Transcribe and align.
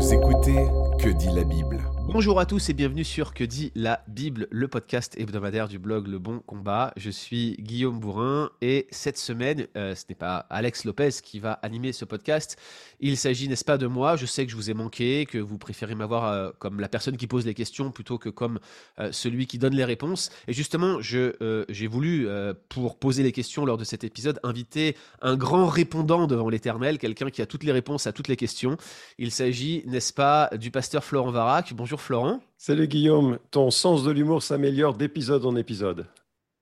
Vous 0.00 0.14
écoutez 0.14 0.66
Que 0.98 1.10
dit 1.10 1.28
la 1.28 1.44
Bible? 1.44 1.78
Bonjour 2.06 2.40
à 2.40 2.46
tous 2.46 2.68
et 2.68 2.72
bienvenue 2.72 3.04
sur 3.04 3.34
Que 3.34 3.44
dit 3.44 3.70
la 3.76 4.02
Bible, 4.08 4.48
le 4.50 4.66
podcast 4.66 5.14
hebdomadaire 5.16 5.68
du 5.68 5.78
blog 5.78 6.08
Le 6.08 6.18
Bon 6.18 6.40
Combat. 6.40 6.92
Je 6.96 7.08
suis 7.08 7.56
Guillaume 7.60 8.00
Bourrin 8.00 8.50
et 8.60 8.88
cette 8.90 9.16
semaine, 9.16 9.68
euh, 9.76 9.94
ce 9.94 10.04
n'est 10.08 10.16
pas 10.16 10.38
Alex 10.50 10.84
Lopez 10.84 11.10
qui 11.22 11.38
va 11.38 11.52
animer 11.52 11.92
ce 11.92 12.04
podcast. 12.04 12.58
Il 12.98 13.16
s'agit, 13.16 13.48
n'est-ce 13.48 13.64
pas, 13.64 13.78
de 13.78 13.86
moi. 13.86 14.16
Je 14.16 14.26
sais 14.26 14.44
que 14.44 14.50
je 14.50 14.56
vous 14.56 14.70
ai 14.70 14.74
manqué, 14.74 15.24
que 15.24 15.38
vous 15.38 15.56
préférez 15.56 15.94
m'avoir 15.94 16.24
euh, 16.24 16.50
comme 16.58 16.80
la 16.80 16.88
personne 16.88 17.16
qui 17.16 17.28
pose 17.28 17.46
les 17.46 17.54
questions 17.54 17.92
plutôt 17.92 18.18
que 18.18 18.28
comme 18.28 18.58
euh, 18.98 19.12
celui 19.12 19.46
qui 19.46 19.58
donne 19.58 19.74
les 19.74 19.84
réponses. 19.84 20.30
Et 20.48 20.52
justement, 20.52 21.00
j'ai 21.00 21.86
voulu, 21.86 22.26
pour 22.68 22.98
poser 22.98 23.22
les 23.22 23.32
questions 23.32 23.64
lors 23.64 23.76
de 23.76 23.84
cet 23.84 24.02
épisode, 24.02 24.40
inviter 24.42 24.96
un 25.22 25.36
grand 25.36 25.66
répondant 25.66 26.26
devant 26.26 26.48
l'éternel, 26.48 26.98
quelqu'un 26.98 27.30
qui 27.30 27.40
a 27.40 27.46
toutes 27.46 27.62
les 27.62 27.72
réponses 27.72 28.08
à 28.08 28.12
toutes 28.12 28.28
les 28.28 28.36
questions. 28.36 28.76
Il 29.18 29.30
s'agit, 29.30 29.84
n'est-ce 29.86 30.12
pas, 30.12 30.50
du 30.58 30.70
pasteur 30.70 31.04
Florent 31.04 31.30
Varac. 31.30 31.72
Bonjour 31.72 31.99
Florent. 32.00 32.40
Salut 32.56 32.88
Guillaume, 32.88 33.38
ton 33.50 33.70
sens 33.70 34.02
de 34.02 34.10
l'humour 34.10 34.42
s'améliore 34.42 34.94
d'épisode 34.94 35.44
en 35.44 35.54
épisode. 35.56 36.06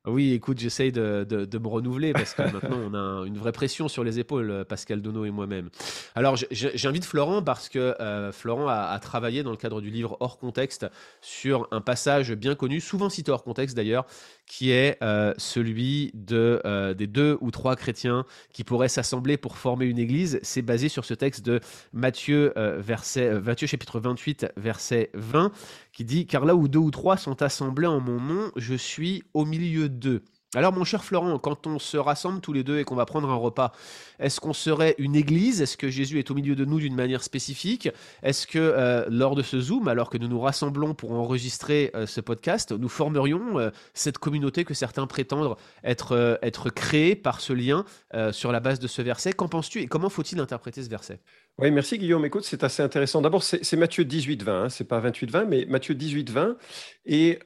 Oui, 0.06 0.32
écoute, 0.32 0.58
j'essaye 0.58 0.92
de, 0.92 1.26
me 1.60 1.68
renouveler 1.68 2.12
parce 2.12 2.32
que 2.32 2.42
maintenant 2.42 2.78
on 2.90 2.94
a 2.94 3.26
une 3.26 3.36
vraie 3.36 3.52
pression 3.52 3.88
sur 3.88 4.04
les 4.04 4.18
épaules, 4.20 4.64
Pascal 4.68 5.02
Donneau 5.02 5.24
et 5.24 5.30
moi-même. 5.30 5.70
Alors 6.14 6.36
j'invite 6.50 7.04
Florent 7.04 7.42
parce 7.42 7.68
que 7.68 7.96
euh, 8.00 8.32
Florent 8.32 8.68
a, 8.68 8.98
travaillé 9.00 9.42
dans 9.42 9.50
le 9.50 9.56
cadre 9.56 9.80
du 9.80 9.90
livre 9.90 10.16
Hors 10.20 10.38
contexte 10.38 10.86
sur 11.20 11.66
un 11.72 11.80
passage 11.80 12.32
bien 12.32 12.54
connu, 12.54 12.80
souvent 12.80 13.10
cité 13.10 13.32
hors 13.32 13.42
contexte 13.42 13.76
d'ailleurs, 13.76 14.06
qui 14.46 14.70
est 14.70 14.96
euh, 15.02 15.34
celui 15.36 16.12
de, 16.14 16.62
euh, 16.64 16.94
des 16.94 17.06
deux 17.06 17.36
ou 17.40 17.50
trois 17.50 17.76
chrétiens 17.76 18.24
qui 18.52 18.64
pourraient 18.64 18.88
s'assembler 18.88 19.36
pour 19.36 19.58
former 19.58 19.86
une 19.86 19.98
église. 19.98 20.38
C'est 20.42 20.62
basé 20.62 20.88
sur 20.88 21.04
ce 21.04 21.14
texte 21.14 21.44
de 21.44 21.60
Matthieu, 21.92 22.52
verset, 22.56 23.40
Matthieu 23.40 23.66
chapitre 23.66 23.98
28, 23.98 24.46
verset 24.56 25.10
20, 25.14 25.52
qui 25.92 26.04
dit 26.04 26.26
Car 26.26 26.44
là 26.44 26.54
où 26.54 26.68
deux 26.68 26.78
ou 26.78 26.90
trois 26.90 27.16
sont 27.16 27.42
assemblés 27.42 27.88
en 27.88 28.00
mon 28.00 28.20
nom, 28.20 28.52
je 28.56 28.74
suis 28.74 29.24
au 29.34 29.44
milieu 29.44 29.87
d'eux. 29.88 30.24
Alors 30.54 30.72
mon 30.72 30.82
cher 30.82 31.04
Florent, 31.04 31.38
quand 31.38 31.66
on 31.66 31.78
se 31.78 31.98
rassemble 31.98 32.40
tous 32.40 32.54
les 32.54 32.64
deux 32.64 32.78
et 32.78 32.84
qu'on 32.84 32.94
va 32.94 33.04
prendre 33.04 33.28
un 33.28 33.34
repas, 33.34 33.70
est-ce 34.18 34.40
qu'on 34.40 34.54
serait 34.54 34.94
une 34.96 35.14
église? 35.14 35.60
Est-ce 35.60 35.76
que 35.76 35.90
Jésus 35.90 36.18
est 36.18 36.30
au 36.30 36.34
milieu 36.34 36.56
de 36.56 36.64
nous 36.64 36.78
d'une 36.78 36.94
manière 36.94 37.22
spécifique? 37.22 37.90
Est-ce 38.22 38.46
que 38.46 38.58
euh, 38.58 39.04
lors 39.10 39.36
de 39.36 39.42
ce 39.42 39.60
Zoom, 39.60 39.88
alors 39.88 40.08
que 40.08 40.16
nous 40.16 40.26
nous 40.26 40.40
rassemblons 40.40 40.94
pour 40.94 41.12
enregistrer 41.12 41.90
euh, 41.94 42.06
ce 42.06 42.22
podcast, 42.22 42.72
nous 42.72 42.88
formerions 42.88 43.58
euh, 43.58 43.68
cette 43.92 44.16
communauté 44.16 44.64
que 44.64 44.72
certains 44.72 45.06
prétendent 45.06 45.54
être, 45.84 46.38
être 46.40 46.70
créée 46.70 47.14
par 47.14 47.42
ce 47.42 47.52
lien 47.52 47.84
sur 48.32 48.50
la 48.50 48.60
base 48.60 48.78
de 48.78 48.88
ce 48.88 49.02
verset? 49.02 49.34
Qu'en 49.34 49.48
penses-tu 49.48 49.82
et 49.82 49.86
comment 49.86 50.08
faut-il 50.08 50.40
interpréter 50.40 50.82
ce 50.82 50.88
verset? 50.88 51.20
Oui, 51.58 51.70
merci 51.70 51.98
Guillaume. 51.98 52.24
Écoute, 52.24 52.44
c'est 52.44 52.64
assez 52.64 52.82
intéressant. 52.82 53.20
D'abord, 53.20 53.42
c'est 53.42 53.76
Matthieu 53.76 54.04
18, 54.04 54.44
20, 54.44 54.62
hein. 54.62 54.68
c'est 54.68 54.84
pas 54.84 55.00
28, 55.00 55.30
20, 55.30 55.44
mais 55.44 55.66
Matthieu 55.66 55.94
18, 55.94 56.30
20. 56.30 56.56
Et 57.04 57.38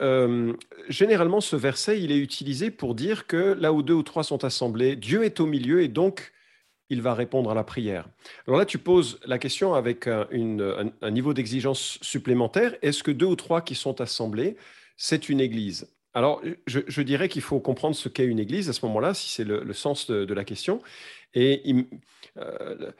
généralement, 0.89 1.41
ce 1.41 1.57
verset, 1.57 2.01
il 2.01 2.13
est 2.13 2.19
utilisé 2.19 2.71
pour 2.71 2.92
dire 2.95 3.27
que 3.27 3.57
là 3.59 3.73
où 3.73 3.83
deux 3.83 3.95
ou 3.95 4.03
trois 4.03 4.25
sont 4.25 4.45
assemblés, 4.45 4.97
Dieu 4.97 5.25
est 5.25 5.41
au 5.41 5.47
milieu 5.47 5.83
et 5.83 5.89
donc 5.89 6.33
il 6.93 7.01
va 7.01 7.15
répondre 7.15 7.51
à 7.51 7.55
la 7.55 7.65
prière. 7.65 8.07
Alors 8.47 8.59
là, 8.59 8.67
tu 8.67 8.77
poses 8.77 9.19
la 9.25 9.39
question 9.39 9.75
avec 9.75 10.07
un, 10.07 10.27
niveau 11.11 11.33
d'exigence 11.33 11.99
supplémentaire. 12.03 12.75
Est-ce 12.83 13.03
que 13.03 13.11
deux 13.11 13.27
ou 13.27 13.37
trois 13.37 13.63
qui 13.63 13.75
sont 13.75 14.01
assemblés, 14.03 14.57
c'est 14.99 15.31
une 15.31 15.41
église? 15.41 15.89
Alors, 16.13 16.43
je, 16.67 17.01
dirais 17.01 17.31
qu'il 17.31 17.41
faut 17.41 17.61
comprendre 17.61 17.97
ce 17.97 18.11
qu'est 18.11 18.27
une 18.27 18.39
église 18.39 18.69
à 18.69 18.75
ce 18.75 18.85
moment-là, 18.85 19.15
si 19.15 19.31
c'est 19.31 19.45
le, 19.45 19.73
sens 19.73 20.07
de, 20.11 20.35
la 20.35 20.45
question. 20.45 20.83
Et 21.33 21.63
euh, 22.37 22.93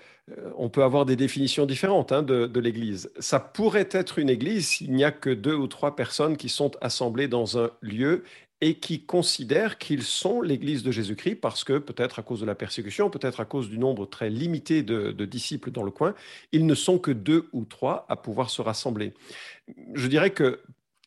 on 0.57 0.71
peut 0.71 0.83
avoir 0.83 1.05
des 1.05 1.17
définitions 1.17 1.67
différentes 1.67 2.13
hein, 2.13 2.23
de, 2.23 2.61
l'Église. 2.61 3.13
Ça 3.19 3.41
pourrait 3.41 3.91
être 3.91 4.19
une 4.19 4.31
Église 4.31 4.69
s'il 4.69 4.93
n'y 4.93 5.05
a 5.05 5.13
que 5.13 5.29
deux 5.29 5.55
ou 5.55 5.67
trois 5.67 5.95
personnes 5.95 6.39
qui 6.39 6.49
sont 6.49 6.71
assemblées 6.81 7.29
dans 7.29 7.59
un 7.59 7.71
lieu 7.83 8.25
et 8.63 8.77
qui 8.77 9.05
considèrent 9.05 9.77
qu'ils 9.77 10.05
sont 10.05 10.41
l'Église 10.41 10.85
de 10.85 10.93
Jésus-Christ 10.93 11.35
parce 11.35 11.65
que 11.65 11.79
peut-être 11.79 12.21
à 12.21 12.23
cause 12.23 12.41
de 12.41 12.47
la 12.47 12.55
persécution, 12.55 13.11
peut-être 13.11 13.41
à 13.41 13.45
cause 13.45 13.69
du 13.69 13.77
nombre 13.77 14.07
très 14.07 14.31
limité 14.31 14.85
de, 14.85 15.11
disciples 15.25 15.73
dans 15.73 15.83
le 15.83 15.91
coin, 15.91 16.15
ils 16.53 16.65
ne 16.65 16.75
sont 16.77 16.99
que 17.01 17.11
deux 17.11 17.49
ou 17.53 17.65
trois 17.65 18.07
à 18.09 18.15
pouvoir 18.15 18.51
se 18.51 18.63
rassembler. 18.63 19.15
Je 19.95 20.07
dirais 20.07 20.31
que 20.31 20.61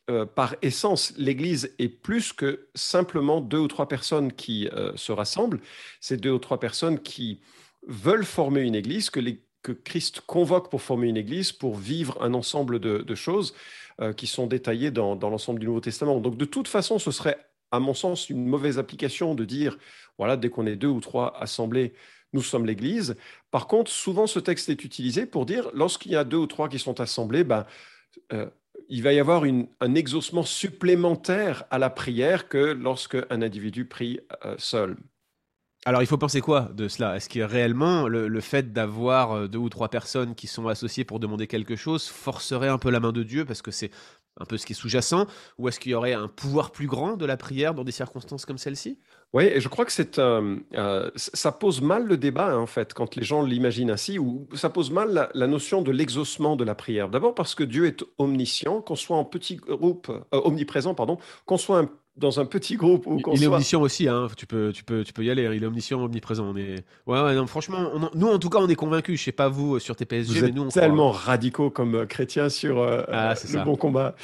euh, 0.10 0.26
par 0.26 0.56
essence, 0.62 1.14
l'Église 1.18 1.74
est 1.80 1.88
plus 1.88 2.34
que 2.34 2.68
simplement 2.76 3.40
deux 3.40 3.60
ou 3.60 3.68
trois 3.70 3.88
personnes 3.88 4.34
qui 4.34 4.68
euh, 4.68 4.92
se 4.98 5.14
rassemblent. 5.14 5.62
C'est 6.02 6.18
deux 6.18 6.32
ou 6.32 6.40
trois 6.40 6.60
personnes 6.60 7.00
qui 7.00 7.40
veulent 7.88 8.26
former 8.26 8.62
une 8.62 8.76
Église, 8.76 9.10
que, 9.10 9.22
Christ 9.84 10.22
convoque 10.28 10.70
pour 10.70 10.84
former 10.84 11.08
une 11.08 11.18
Église, 11.18 11.52
pour 11.52 11.76
vivre 11.76 12.22
un 12.22 12.36
ensemble 12.36 12.80
de, 12.80 13.16
choses 13.16 13.56
euh, 14.02 14.14
qui 14.14 14.28
sont 14.28 14.48
détaillées 14.48 14.92
dans, 14.92 15.16
l'ensemble 15.16 15.60
du 15.60 15.66
Nouveau 15.66 15.82
Testament. 15.82 16.20
Donc 16.20 16.38
de 16.38 16.46
toute 16.46 16.68
façon, 16.68 17.00
ce 17.00 17.12
serait, 17.12 17.38
à 17.72 17.80
mon 17.80 17.94
sens, 17.94 18.30
une 18.30 18.46
mauvaise 18.46 18.80
application 18.80 19.36
de 19.36 19.46
dire, 19.46 19.78
voilà, 20.18 20.38
dès 20.38 20.50
qu'on 20.50 20.66
est 20.66 20.76
deux 20.76 20.88
ou 20.88 21.02
trois 21.02 21.36
assemblés, 21.40 21.94
nous 22.34 22.42
sommes 22.42 22.66
l'Église. 22.66 23.16
Par 23.52 23.68
contre, 23.68 23.92
souvent, 23.92 24.28
ce 24.28 24.40
texte 24.40 24.70
est 24.70 24.84
utilisé 24.84 25.26
pour 25.26 25.46
dire, 25.46 25.70
lorsqu'il 25.74 26.12
y 26.12 26.16
a 26.16 26.24
deux 26.24 26.38
ou 26.38 26.48
trois 26.48 26.68
qui 26.70 26.80
sont 26.80 27.00
assemblés, 27.00 27.44
ben, 27.44 27.66
il 28.90 29.04
va 29.04 29.14
y 29.14 29.20
avoir 29.20 29.44
un 29.44 29.96
exaucement 29.96 30.44
supplémentaire 30.44 31.64
à 31.70 31.80
la 31.80 31.90
prière 31.90 32.48
que 32.48 32.58
lorsque 32.58 33.18
un 33.30 33.42
individu 33.42 33.86
prie 33.86 34.20
euh, 34.46 34.56
seul. 34.58 34.98
Alors, 35.88 36.02
il 36.02 36.08
faut 36.08 36.18
penser 36.18 36.42
quoi 36.42 36.72
de 36.74 36.88
cela? 36.88 37.16
Est-ce 37.16 37.30
que 37.30 37.40
réellement 37.42 38.08
le, 38.08 38.42
fait 38.42 38.74
d'avoir 38.74 39.34
euh, 39.34 39.48
deux 39.48 39.60
ou 39.60 39.70
trois 39.70 39.90
personnes 39.90 40.34
qui 40.34 40.48
sont 40.48 40.68
associées 40.68 41.06
pour 41.06 41.20
demander 41.20 41.46
quelque 41.46 41.76
chose 41.76 42.08
forcerait 42.08 42.70
un 42.70 42.80
peu 42.80 42.90
la 42.90 43.00
main 43.00 43.12
de 43.12 43.22
Dieu 43.22 43.46
parce 43.46 43.62
que 43.62 43.70
c'est 43.70 43.92
un 44.40 44.46
peu 44.46 44.58
ce 44.58 44.66
qui 44.66 44.74
est 44.74 44.76
sous-jacent? 44.76 45.28
Ou 45.60 45.70
est-ce 45.70 45.80
qu'il 45.80 45.92
y 45.92 45.96
aurait 45.96 46.14
un 46.14 46.28
pouvoir 46.28 46.72
plus 46.72 46.88
grand 46.88 47.18
de 47.18 47.26
la 47.26 47.38
prière 47.38 47.76
dans 47.76 47.84
des 47.84 47.92
circonstances 47.92 48.46
comme 48.46 48.58
celle-ci? 48.58 49.00
Oui, 49.34 49.44
et 49.44 49.62
je 49.62 49.68
crois 49.68 49.86
que 49.86 49.92
c'est, 49.92 50.18
euh, 50.18 51.12
ça 51.16 51.52
pose 51.52 51.82
mal 51.82 52.06
le 52.08 52.18
débat, 52.18 52.54
hein, 52.54 52.58
en 52.58 52.66
fait, 52.66 52.94
quand 52.94 53.16
les 53.16 53.24
gens 53.24 53.44
l'imaginent 53.44 53.92
ainsi, 53.92 54.18
ou 54.18 54.48
ça 54.56 54.70
pose 54.70 54.92
mal 54.92 55.30
la, 55.34 55.48
notion 55.48 55.84
de 55.84 55.92
l'exaucement 55.92 56.56
de 56.56 56.64
la 56.64 56.74
prière. 56.74 57.10
D'abord 57.10 57.36
parce 57.36 57.54
que 57.54 57.64
Dieu 57.64 57.86
est 57.86 58.04
omniscient, 58.18 58.82
qu'on 58.82 58.96
soit 58.96 59.18
en 59.18 59.26
petit 59.26 59.58
groupe, 59.58 60.10
euh, 60.10 60.42
omniprésent, 60.44 60.96
pardon, 60.96 61.18
qu'on 61.46 61.58
soit 61.58 61.80
un 61.80 61.90
dans 62.18 62.40
un 62.40 62.46
petit 62.46 62.78
groupe 62.78 63.08
ou 63.08 63.22
Il 63.34 63.44
est 63.44 63.48
omniscient 63.48 63.82
aussi, 63.82 64.08
hein. 64.08 64.28
tu, 64.38 64.46
peux, 64.46 64.72
tu, 64.72 64.86
peux, 64.86 65.04
tu 65.04 65.12
peux 65.12 65.26
y 65.26 65.30
aller, 65.30 65.48
hein. 65.48 65.54
il 65.54 65.64
est 65.64 65.68
omniscient, 65.68 66.02
omniprésent. 66.02 66.46
On 66.46 66.56
est... 66.56 66.86
ouais, 67.08 67.22
ouais, 67.22 67.36
non, 67.36 67.46
franchement, 67.46 67.92
nous 68.14 68.28
en 68.28 68.40
tout 68.40 68.50
cas, 68.50 68.60
on 68.60 68.70
est 68.70 68.76
convaincus. 68.76 69.20
Je 69.20 69.26
sais 69.26 69.32
pas 69.34 69.50
vous 69.50 69.76
euh, 69.76 69.80
sur 69.80 69.98
TPSG, 69.98 70.34
vous 70.34 70.42
mais 70.42 70.48
êtes 70.48 70.56
nous, 70.56 70.64
on 70.64 70.70
tellement 70.70 71.12
radicaux 71.12 71.70
comme 71.70 71.96
euh, 71.96 72.06
chrétiens 72.06 72.48
sur 72.48 72.80
euh, 72.80 73.04
ah, 73.12 73.34
le 73.52 73.66
bon 73.66 73.76
combat. 73.76 74.16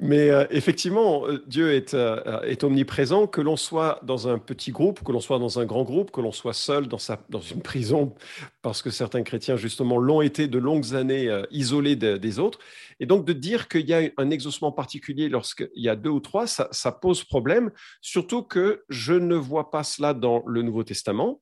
Mais 0.00 0.30
effectivement, 0.50 1.24
Dieu 1.46 1.72
est, 1.72 1.94
est 1.94 2.64
omniprésent, 2.64 3.26
que 3.26 3.42
l'on 3.42 3.56
soit 3.56 4.00
dans 4.02 4.28
un 4.28 4.38
petit 4.38 4.70
groupe, 4.70 5.02
que 5.04 5.12
l'on 5.12 5.20
soit 5.20 5.38
dans 5.38 5.58
un 5.58 5.66
grand 5.66 5.84
groupe, 5.84 6.10
que 6.10 6.20
l'on 6.22 6.32
soit 6.32 6.54
seul 6.54 6.88
dans, 6.88 6.98
sa, 6.98 7.18
dans 7.28 7.40
une 7.40 7.60
prison, 7.60 8.14
parce 8.62 8.80
que 8.80 8.90
certains 8.90 9.22
chrétiens, 9.22 9.56
justement, 9.56 9.98
l'ont 9.98 10.22
été 10.22 10.48
de 10.48 10.58
longues 10.58 10.94
années 10.94 11.30
isolés 11.50 11.96
des 11.96 12.38
autres. 12.38 12.58
Et 13.00 13.06
donc, 13.06 13.24
de 13.24 13.32
dire 13.32 13.68
qu'il 13.68 13.88
y 13.88 13.94
a 13.94 14.10
un 14.16 14.30
exaucement 14.30 14.72
particulier 14.72 15.28
lorsqu'il 15.28 15.68
y 15.74 15.88
a 15.88 15.96
deux 15.96 16.10
ou 16.10 16.20
trois, 16.20 16.46
ça, 16.46 16.92
pose 16.92 17.24
problème, 17.24 17.70
surtout 18.00 18.42
que 18.42 18.84
je 18.88 19.14
ne 19.14 19.34
vois 19.34 19.70
pas 19.70 19.84
cela 19.84 20.14
dans 20.14 20.42
le 20.46 20.62
Nouveau 20.62 20.84
Testament. 20.84 21.40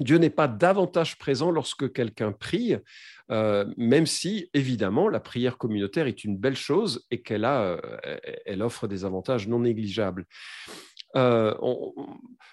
Dieu 0.00 0.18
n'est 0.18 0.30
pas 0.30 0.48
davantage 0.48 1.16
présent 1.16 1.50
lorsque 1.50 1.90
quelqu'un 1.92 2.32
prie, 2.32 2.76
euh, 3.30 3.64
même 3.78 4.06
si, 4.06 4.50
évidemment, 4.52 5.08
la 5.08 5.20
prière 5.20 5.56
communautaire 5.56 6.06
est 6.06 6.24
une 6.24 6.36
belle 6.36 6.56
chose 6.56 7.06
et 7.10 7.22
qu'elle 7.22 7.46
euh, 7.46 7.78
elle 8.44 8.62
offre 8.62 8.88
des 8.88 9.06
avantages 9.06 9.48
non 9.48 9.60
négligeables. 9.60 10.26
Euh, 11.16 11.54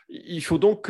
il 0.07 0.41
faut 0.41 0.57
donc 0.57 0.90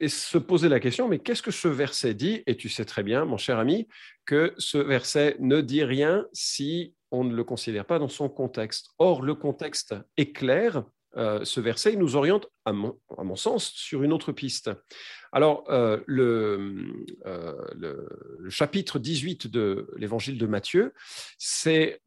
et 0.00 0.08
se 0.08 0.38
poser 0.38 0.68
la 0.68 0.80
question, 0.80 1.08
mais 1.08 1.18
qu'est-ce 1.18 1.42
que 1.42 1.50
ce 1.50 1.68
verset 1.68 2.14
dit? 2.14 2.42
Et 2.46 2.56
tu 2.56 2.68
sais 2.68 2.84
très 2.84 3.02
bien, 3.02 3.24
mon 3.24 3.36
cher 3.36 3.58
ami, 3.58 3.88
que 4.26 4.54
ce 4.58 4.78
verset 4.78 5.36
ne 5.40 5.60
dit 5.60 5.84
rien 5.84 6.26
si 6.32 6.94
on 7.10 7.24
ne 7.24 7.34
le 7.34 7.44
considère 7.44 7.86
pas 7.86 7.98
dans 7.98 8.08
son 8.08 8.28
contexte. 8.28 8.90
Or, 8.98 9.22
le 9.22 9.34
contexte 9.34 9.94
est 10.16 10.32
clair. 10.32 10.84
Euh, 11.16 11.44
ce 11.44 11.60
verset 11.60 11.96
nous 11.96 12.16
oriente, 12.16 12.48
à 12.64 12.72
mon, 12.72 12.98
à 13.16 13.24
mon, 13.24 13.34
sens, 13.34 13.72
sur 13.72 14.02
une 14.02 14.12
autre 14.12 14.30
piste. 14.32 14.70
Alors, 15.32 15.64
euh, 15.70 15.98
le, 16.06 17.04
euh, 17.26 17.54
le, 17.74 18.08
le, 18.38 18.50
chapitre 18.50 18.98
18 18.98 19.46
de 19.48 19.90
l'évangile 19.96 20.38
de 20.38 20.46
Matthieu, 20.46 20.92
c'est 21.38 22.00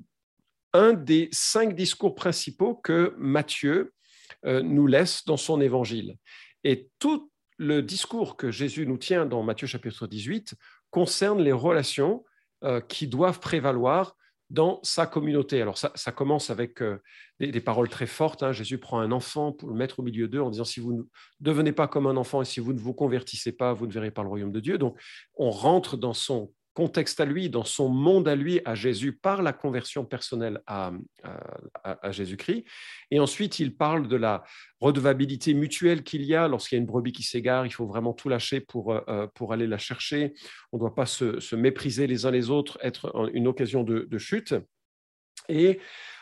un 0.74 0.94
des 0.94 1.30
cinq 1.32 1.76
discours 1.76 2.16
principaux 2.16 2.76
que 2.76 3.14
Matthieu 3.18 3.94
nous 4.44 4.88
laisse 4.88 5.24
dans 5.26 5.38
son 5.38 5.62
évangile. 5.62 6.16
Et 6.64 6.90
tout 6.98 7.31
le 7.62 7.84
discours 7.84 8.38
que 8.38 8.50
Jésus 8.50 8.88
nous 8.88 8.98
tient 8.98 9.28
dans 9.28 9.44
Matthieu 9.44 9.68
chapitre 9.68 10.08
18 10.08 10.56
concerne 10.90 11.44
les 11.44 11.52
relations 11.52 12.26
euh, 12.64 12.82
qui 12.82 13.06
doivent 13.06 13.40
prévaloir 13.40 14.16
dans 14.50 14.80
sa 14.82 15.06
communauté. 15.06 15.62
Alors 15.62 15.78
ça, 15.78 16.12
commence 16.12 16.50
avec 16.50 16.82
euh, 16.82 16.98
des, 17.40 17.62
paroles 17.62 17.88
très 17.88 18.08
fortes. 18.08 18.42
Hein. 18.42 18.52
Jésus 18.52 18.80
prend 18.80 19.00
un 19.00 19.12
enfant 19.12 19.52
pour 19.52 19.70
le 19.70 19.76
mettre 19.76 20.00
au 20.00 20.04
milieu 20.04 20.28
d'eux 20.28 20.42
en 20.42 20.50
disant, 20.50 20.66
si 20.66 20.80
vous 20.80 20.92
ne 20.92 21.04
devenez 21.40 21.72
pas 21.72 21.88
comme 21.88 22.08
un 22.08 22.18
enfant 22.18 22.42
et 22.42 22.46
si 22.46 22.60
vous 22.60 22.74
ne 22.74 22.80
vous 22.80 22.96
convertissez 22.96 23.52
pas, 23.52 23.74
vous 23.74 23.86
ne 23.86 23.92
verrez 23.92 24.10
pas 24.10 24.24
le 24.24 24.30
royaume 24.30 24.52
de 24.52 24.60
Dieu. 24.60 24.80
Donc 24.80 25.00
on 25.36 25.52
rentre 25.52 25.98
dans 25.98 26.16
son 26.16 26.52
contexte 26.74 27.20
à 27.20 27.26
lui, 27.26 27.50
dans 27.50 27.64
son 27.64 27.90
monde 27.90 28.28
à 28.28 28.36
lui, 28.36 28.62
à 28.66 28.76
Jésus, 28.76 29.14
par 29.14 29.42
la 29.42 29.54
conversion 29.54 30.06
personnelle 30.06 30.62
à, 30.68 30.92
Jésus-Christ. 32.12 32.66
Et 33.12 33.20
ensuite, 33.20 33.60
il 33.60 33.76
parle 33.76 34.08
de 34.08 34.16
la 34.16 34.44
redevabilité 34.80 35.54
mutuelle 35.54 36.04
qu'il 36.04 36.24
y 36.24 36.36
a 36.36 36.48
lorsqu'il 36.48 36.78
y 36.78 36.80
a 36.80 36.82
une 36.82 36.88
brebis 36.88 37.12
qui 37.12 37.24
s'égare. 37.24 37.66
Il 37.66 37.74
faut 37.74 37.86
vraiment 37.86 38.14
tout 38.14 38.30
lâcher 38.30 38.62
pour, 38.62 38.94
euh, 38.94 39.28
pour 39.36 39.54
aller 39.54 39.68
la 39.68 39.78
chercher. 39.78 40.34
On 40.72 40.78
ne 40.78 40.82
doit 40.82 40.96
pas 40.96 41.06
se, 41.06 41.56
mépriser 41.56 42.08
les 42.08 42.26
uns 42.26 42.32
les 42.32 42.50
autres, 42.50 42.78
être 42.82 43.30
une 43.34 43.48
occasion 43.48 43.84
de, 43.84 44.18
chute. 44.18 44.56
Et 45.50 45.80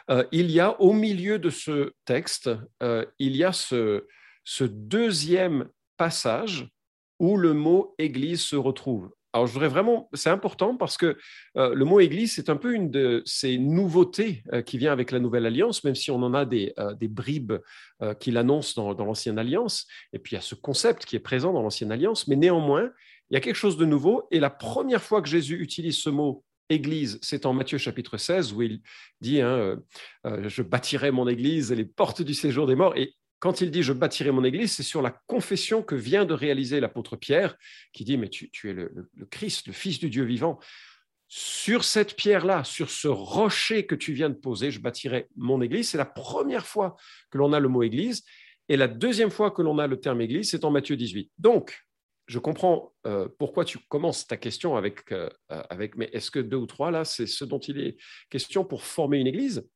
euh, 0.10 0.24
il 0.32 0.50
y 0.50 0.60
a 0.60 0.80
au 0.82 0.94
milieu 0.94 1.38
de 1.38 1.50
ce 1.50 1.94
texte, 2.06 2.50
euh, 2.82 3.06
il 3.20 3.36
y 3.36 3.44
a 3.44 3.52
ce, 3.52 4.08
ce 4.44 4.64
deuxième 4.64 5.70
passage 5.98 6.68
où 7.20 7.38
le 7.38 7.54
mot 7.54 7.94
Église 7.98 8.42
se 8.42 8.56
retrouve. 8.56 9.12
Alors, 9.32 9.46
je 9.46 9.54
voudrais 9.54 9.68
vraiment, 9.68 10.10
c'est 10.14 10.32
important 10.32 10.76
parce 10.76 10.98
que 10.98 11.18
euh, 11.56 11.76
le 11.76 11.86
mot 11.86 12.00
Église, 12.00 12.34
c'est 12.34 12.50
un 12.50 12.56
peu 12.56 12.74
une 12.74 12.90
de 12.90 13.22
ces 13.26 13.60
nouveautés 13.60 14.44
euh, 14.54 14.64
qui 14.64 14.80
vient 14.80 14.92
avec 14.92 15.12
la 15.12 15.20
Nouvelle 15.20 15.46
Alliance, 15.46 15.84
même 15.84 15.94
si 15.94 16.10
on 16.10 16.24
en 16.24 16.34
a 16.34 16.46
des, 16.46 16.74
euh, 16.80 16.96
bribes 17.02 17.54
qui 18.20 18.32
l'annoncent 18.32 18.94
dans, 18.94 19.06
l'Ancienne 19.06 19.38
Alliance. 19.38 19.86
Et 20.14 20.20
puis, 20.20 20.34
il 20.34 20.36
y 20.36 20.40
a 20.40 20.42
ce 20.42 20.56
concept 20.56 21.06
qui 21.06 21.16
est 21.16 21.20
présent 21.20 21.54
dans 21.54 21.62
l'Ancienne 21.62 21.92
Alliance, 21.92 22.28
mais 22.28 22.36
néanmoins, 22.36 22.92
il 23.30 23.34
y 23.34 23.38
a 23.38 23.42
quelque 23.42 23.56
chose 23.56 23.78
de 23.78 23.86
nouveau. 23.86 24.28
Et 24.32 24.40
la 24.40 24.50
première 24.50 25.04
fois 25.04 25.22
que 25.22 25.28
Jésus 25.28 25.62
utilise 25.62 25.98
ce 25.98 26.10
mot 26.10 26.44
Église, 26.70 27.20
c'est 27.22 27.46
en 27.46 27.54
Matthieu 27.54 27.78
chapitre 27.78 28.18
16 28.18 28.54
où 28.54 28.62
il 28.62 28.82
dit 29.22 29.42
hein, 29.42 29.76
Je 30.24 30.62
bâtirai 30.62 31.12
mon 31.12 31.28
Église 31.28 31.72
et 31.72 31.76
les 31.76 31.86
portes 31.86 32.22
du 32.22 32.34
séjour 32.34 32.68
des 32.68 32.76
morts. 32.76 32.96
Et 32.96 33.16
quand 33.40 33.62
il 33.62 33.72
dit 33.72 33.84
je 33.84 33.94
bâtirai 33.94 34.32
mon 34.32 34.44
église, 34.44 34.74
c'est 34.74 34.84
sur 34.84 35.02
la 35.02 35.12
confession 35.28 35.82
que 35.82 35.96
vient 35.96 36.26
de 36.26 36.34
réaliser 36.34 36.80
l'apôtre 36.80 37.16
Pierre, 37.16 37.56
qui 37.94 38.04
dit 38.04 38.18
mais 38.18 38.30
tu, 38.30 38.50
es 38.66 38.74
le, 38.74 39.10
Christ, 39.32 39.68
le 39.68 39.74
Fils 39.74 40.00
du 40.00 40.10
Dieu 40.10 40.24
vivant. 40.24 40.60
Sur 41.32 41.84
cette 41.84 42.16
pierre-là, 42.16 42.64
sur 42.64 42.90
ce 42.90 43.08
rocher 43.08 43.86
que 43.86 43.94
tu 43.94 44.14
viens 44.14 44.30
de 44.30 44.36
poser, 44.36 44.72
je 44.72 44.80
bâtirai 44.80 45.28
mon 45.36 45.62
église. 45.62 45.90
C'est 45.90 45.98
la 45.98 46.06
première 46.06 46.66
fois 46.66 46.96
que 47.30 47.38
l'on 47.38 47.54
a 47.54 47.60
le 47.60 47.70
mot 47.70 47.84
église. 47.84 48.24
Et 48.68 48.78
la 48.78 48.88
deuxième 48.88 49.30
fois 49.30 49.52
que 49.52 49.62
l'on 49.62 49.78
a 49.78 49.86
le 49.86 50.00
terme 50.00 50.22
église, 50.22 50.50
c'est 50.50 50.66
en 50.66 50.72
Matthieu 50.72 50.98
18. 50.98 51.32
Donc, 51.38 51.80
je 52.26 52.40
comprends 52.40 52.94
euh, 53.08 53.28
pourquoi 53.38 53.64
tu 53.64 53.80
commences 53.90 54.26
ta 54.28 54.38
question 54.38 54.76
avec, 54.76 55.12
euh, 55.12 55.30
avec 55.50 55.96
mais 55.96 56.10
est-ce 56.14 56.30
que 56.30 56.40
deux 56.40 56.58
ou 56.58 56.68
trois, 56.68 56.92
là, 56.92 57.06
c'est 57.06 57.26
ce 57.26 57.46
dont 57.46 57.60
il 57.60 57.80
est 57.80 57.98
question 58.30 58.66
pour 58.66 58.84
former 58.84 59.18
une 59.20 59.28
église? 59.28 59.68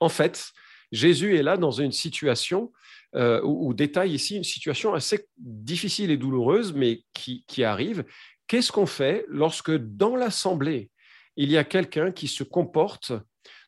En 0.00 0.08
fait, 0.08 0.52
Jésus 0.92 1.36
est 1.36 1.42
là 1.42 1.56
dans 1.56 1.70
une 1.70 1.90
situation 1.90 2.70
euh, 3.14 3.42
où, 3.42 3.74
détaille 3.74 4.14
ici 4.14 4.36
une 4.36 4.44
situation 4.44 4.94
assez 4.94 5.28
difficile 5.38 6.10
et 6.10 6.16
douloureuse, 6.16 6.72
mais 6.72 7.02
qui, 7.12 7.64
arrive. 7.64 8.04
Qu'est-ce 8.46 8.72
qu'on 8.72 8.86
fait 8.86 9.24
lorsque 9.28 9.70
dans 9.70 10.16
l'assemblée, 10.16 10.90
il 11.36 11.50
y 11.50 11.56
a 11.56 11.64
quelqu'un 11.64 12.12
qui 12.12 12.28
se 12.28 12.42
comporte 12.42 13.12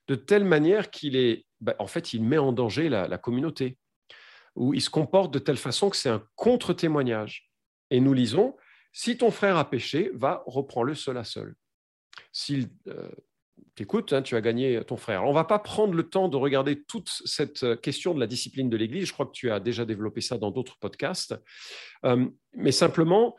de 0.09 0.15
telle 0.15 0.45
manière 0.45 0.91
qu'il 0.91 1.17
est, 1.17 1.47
ben, 1.61 1.75
en 1.79 1.87
fait, 1.87 2.13
il 2.13 2.23
met 2.23 2.39
en 2.39 2.53
danger 2.53 2.89
la, 2.89 3.19
communauté, 3.19 3.79
ou 4.55 4.75
il 4.75 4.83
se 4.83 4.91
comporte 4.91 5.33
de 5.33 5.39
telle 5.39 5.57
façon 5.57 5.91
que 5.91 5.97
c'est 5.97 6.11
un 6.11 6.25
contre-témoignage. 6.37 7.51
Et 7.91 8.01
nous 8.01 8.13
lisons, 8.13 8.57
si 8.93 9.17
ton 9.17 9.31
frère 9.31 9.57
a 9.57 9.69
péché, 9.69 10.11
va, 10.15 10.43
reprends-le 10.47 10.95
seul 10.95 11.17
à 11.17 11.25
seul. 11.25 11.55
S'il 12.33 12.69
euh, 12.89 13.11
écoute, 13.83 14.13
hein, 14.13 14.23
tu 14.23 14.37
as 14.37 14.41
gagné 14.41 14.81
ton 14.85 14.97
frère. 14.97 15.25
on 15.25 15.31
ne 15.31 15.35
va 15.35 15.45
pas 15.45 15.59
prendre 15.59 15.95
le 15.95 16.05
temps 16.05 16.29
de 16.29 16.37
regarder 16.37 16.83
toute 16.85 17.11
cette 17.25 17.63
euh, 17.63 17.77
question 17.77 18.15
de 18.15 18.21
la 18.21 18.27
discipline 18.27 18.71
de 18.71 18.77
l'Église. 18.77 19.07
Je 19.07 19.13
crois 19.13 19.27
que 19.27 19.33
tu 19.33 19.51
as 19.51 19.61
déjà 19.61 19.85
développé 19.85 20.21
ça 20.21 20.39
dans 20.39 20.51
d'autres 20.51 20.79
podcasts. 20.79 21.35
Euh, 22.05 22.27
mais 22.55 22.73
simplement, 22.73 23.37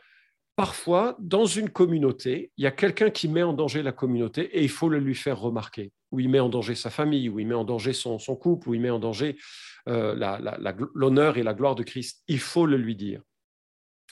parfois, 0.56 1.16
dans 1.20 1.46
une 1.46 1.70
communauté, 1.70 2.52
il 2.58 2.64
y 2.64 2.68
a 2.68 2.72
quelqu'un 2.72 3.10
qui 3.10 3.28
met 3.28 3.44
en 3.44 3.54
danger 3.54 3.84
la 3.84 3.92
communauté 3.92 4.44
et 4.58 4.62
il 4.62 4.70
faut 4.70 4.90
le 4.90 5.00
lui 5.00 5.16
faire 5.16 5.40
remarquer. 5.40 5.92
Ou 6.12 6.20
il 6.20 6.30
met 6.30 6.40
en 6.40 6.50
danger 6.50 6.76
sa 6.76 6.90
famille, 6.90 7.30
ou 7.30 7.40
il 7.40 7.48
met 7.48 7.56
en 7.56 7.66
danger 7.66 7.94
son, 7.94 8.18
couple, 8.36 8.70
ou 8.70 8.74
il 8.74 8.82
met 8.82 8.90
en 8.90 9.00
danger 9.00 9.38
euh, 9.90 10.16
l'honneur 10.94 11.38
et 11.38 11.44
la 11.44 11.54
gloire 11.54 11.76
de 11.76 11.84
Christ. 11.84 12.24
Il 12.28 12.40
faut 12.40 12.66
le 12.66 12.78
lui 12.78 12.96
dire. 12.96 13.22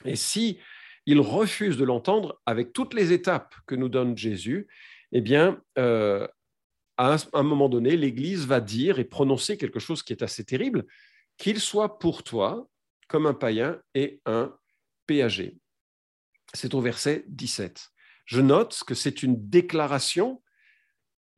Et 0.05 0.15
si 0.15 0.59
il 1.05 1.19
refuse 1.19 1.77
de 1.77 1.83
l'entendre 1.83 2.41
avec 2.45 2.73
toutes 2.73 2.93
les 2.93 3.11
étapes 3.11 3.55
que 3.67 3.75
nous 3.75 3.89
donne 3.89 4.17
Jésus, 4.17 4.67
eh 5.13 5.21
bien, 5.21 5.61
euh, 5.77 6.27
à 6.97 7.15
un 7.33 7.43
moment 7.43 7.69
donné, 7.69 7.95
l'Église 7.95 8.45
va 8.45 8.59
dire 8.59 8.99
et 8.99 9.05
prononcer 9.05 9.57
quelque 9.57 9.79
chose 9.79 10.03
qui 10.03 10.11
est 10.11 10.23
assez 10.23 10.43
terrible, 10.43 10.85
qu'il 11.37 11.59
soit 11.59 11.99
pour 11.99 12.23
toi 12.23 12.67
comme 13.07 13.25
un 13.25 13.33
païen 13.33 13.79
et 13.95 14.21
un 14.25 14.55
péager. 15.07 15.57
C'est 16.53 16.73
au 16.73 16.81
verset 16.81 17.25
17. 17.27 17.89
Je 18.25 18.41
note 18.41 18.83
que 18.85 18.95
c'est 18.95 19.23
une 19.23 19.49
déclaration. 19.49 20.41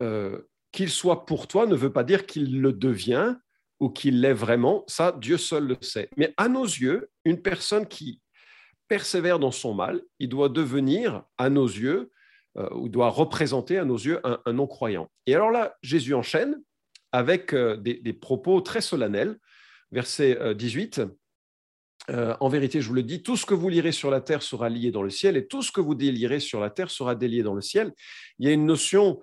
Euh, 0.01 0.42
qu'il 0.72 0.89
soit 0.89 1.25
pour 1.25 1.48
toi 1.48 1.66
ne 1.66 1.75
veut 1.75 1.94
pas 1.94 2.04
dire 2.04 2.25
qu'il 2.25 2.60
le 2.60 2.74
devient 2.74 3.38
ou 3.80 3.89
qu'il 3.89 4.19
l'est 4.19 4.33
vraiment. 4.33 4.83
Ça, 4.88 5.13
Dieu 5.13 5.38
seul 5.38 5.68
le 5.68 5.77
sait. 5.80 6.10
Mais 6.18 6.33
à 6.36 6.50
nos 6.50 6.66
yeux, 6.66 7.10
une 7.24 7.42
personne 7.42 7.88
qui 7.88 8.22
persévère 8.89 9.39
dans 9.39 9.51
son 9.51 9.74
mal, 9.74 10.01
il 10.19 10.27
doit 10.27 10.50
devenir, 10.50 11.24
à 11.38 11.50
nos 11.50 11.66
yeux, 11.66 12.12
euh, 12.57 12.69
ou 12.72 12.88
doit 12.88 13.10
représenter 13.10 13.78
à 13.78 13.84
nos 13.84 13.98
yeux 13.98 14.22
un, 14.24 14.54
non-croyant. 14.54 15.12
Et 15.25 15.36
alors 15.36 15.52
là, 15.52 15.75
Jésus 15.81 16.13
enchaîne 16.13 16.56
avec 17.12 17.54
euh, 17.54 17.75
des, 17.75 18.13
propos 18.13 18.62
très 18.62 18.80
solennels. 18.80 19.38
Verset 19.92 20.56
18. 20.56 21.02
Euh, 22.10 22.36
en 22.40 22.48
vérité, 22.48 22.80
je 22.80 22.88
vous 22.88 22.94
le 22.94 23.04
dis, 23.04 23.24
tout 23.24 23.36
ce 23.36 23.46
que 23.46 23.54
vous 23.54 23.68
lirez 23.68 23.92
sur 23.92 24.10
la 24.10 24.22
terre 24.22 24.42
sera 24.42 24.69
lié 24.69 24.92
dans 24.92 25.04
le 25.04 25.10
ciel, 25.10 25.36
et 25.36 25.48
tout 25.48 25.62
ce 25.62 25.72
que 25.72 25.81
vous 25.81 25.96
délirez 25.96 26.40
sur 26.40 26.62
la 26.62 26.69
terre 26.69 26.90
sera 26.90 27.13
délié 27.13 27.44
dans 27.44 27.56
le 27.56 27.62
ciel. 27.62 27.94
Il 28.40 28.48
y 28.48 28.50
a 28.50 28.54
une 28.54 28.66
notion 28.66 29.22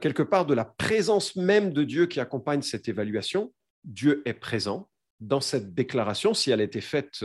quelque 0.00 0.22
part 0.22 0.46
de 0.46 0.54
la 0.54 0.64
présence 0.64 1.34
même 1.34 1.72
de 1.72 1.82
Dieu 1.82 2.06
qui 2.06 2.20
accompagne 2.20 2.62
cette 2.62 2.88
évaluation. 2.88 3.52
Dieu 3.84 4.22
est 4.24 4.34
présent 4.34 4.88
dans 5.20 5.40
cette 5.40 5.74
déclaration, 5.74 6.34
si 6.34 6.50
elle 6.50 6.60
a 6.60 6.64
été 6.64 6.80
faite 6.80 7.24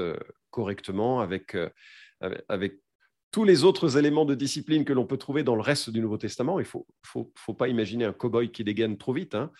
correctement, 0.49 1.19
avec 1.19 1.55
tous 3.31 3.43
les 3.43 3.63
autres 3.63 3.97
éléments 3.97 4.25
de 4.25 4.35
discipline 4.35 4.85
que 4.85 4.93
l'on 4.93 5.05
peut 5.05 5.17
trouver 5.17 5.43
dans 5.43 5.55
le 5.55 5.61
reste 5.61 5.89
du 5.89 6.01
Nouveau 6.01 6.17
Testament. 6.17 6.59
Il 6.59 6.63
ne 6.63 7.23
faut, 7.35 7.53
pas 7.53 7.67
imaginer 7.67 8.05
un 8.05 8.13
cow-boy 8.13 8.51
qui 8.51 8.63
dégaine 8.63 8.97
trop 8.97 9.13
vite. 9.13 9.35
Hein. 9.35 9.51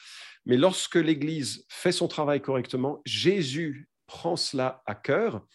Mais 0.46 0.58
lorsque 0.58 0.96
l'Église 0.96 1.66
fait 1.69 1.92
son 1.92 2.08
travail 2.08 2.42
correctement, 2.42 3.02
Jésus 3.06 3.90
prend 4.06 4.36
cela 4.36 4.81
à 4.86 4.96
cœur 4.96 5.46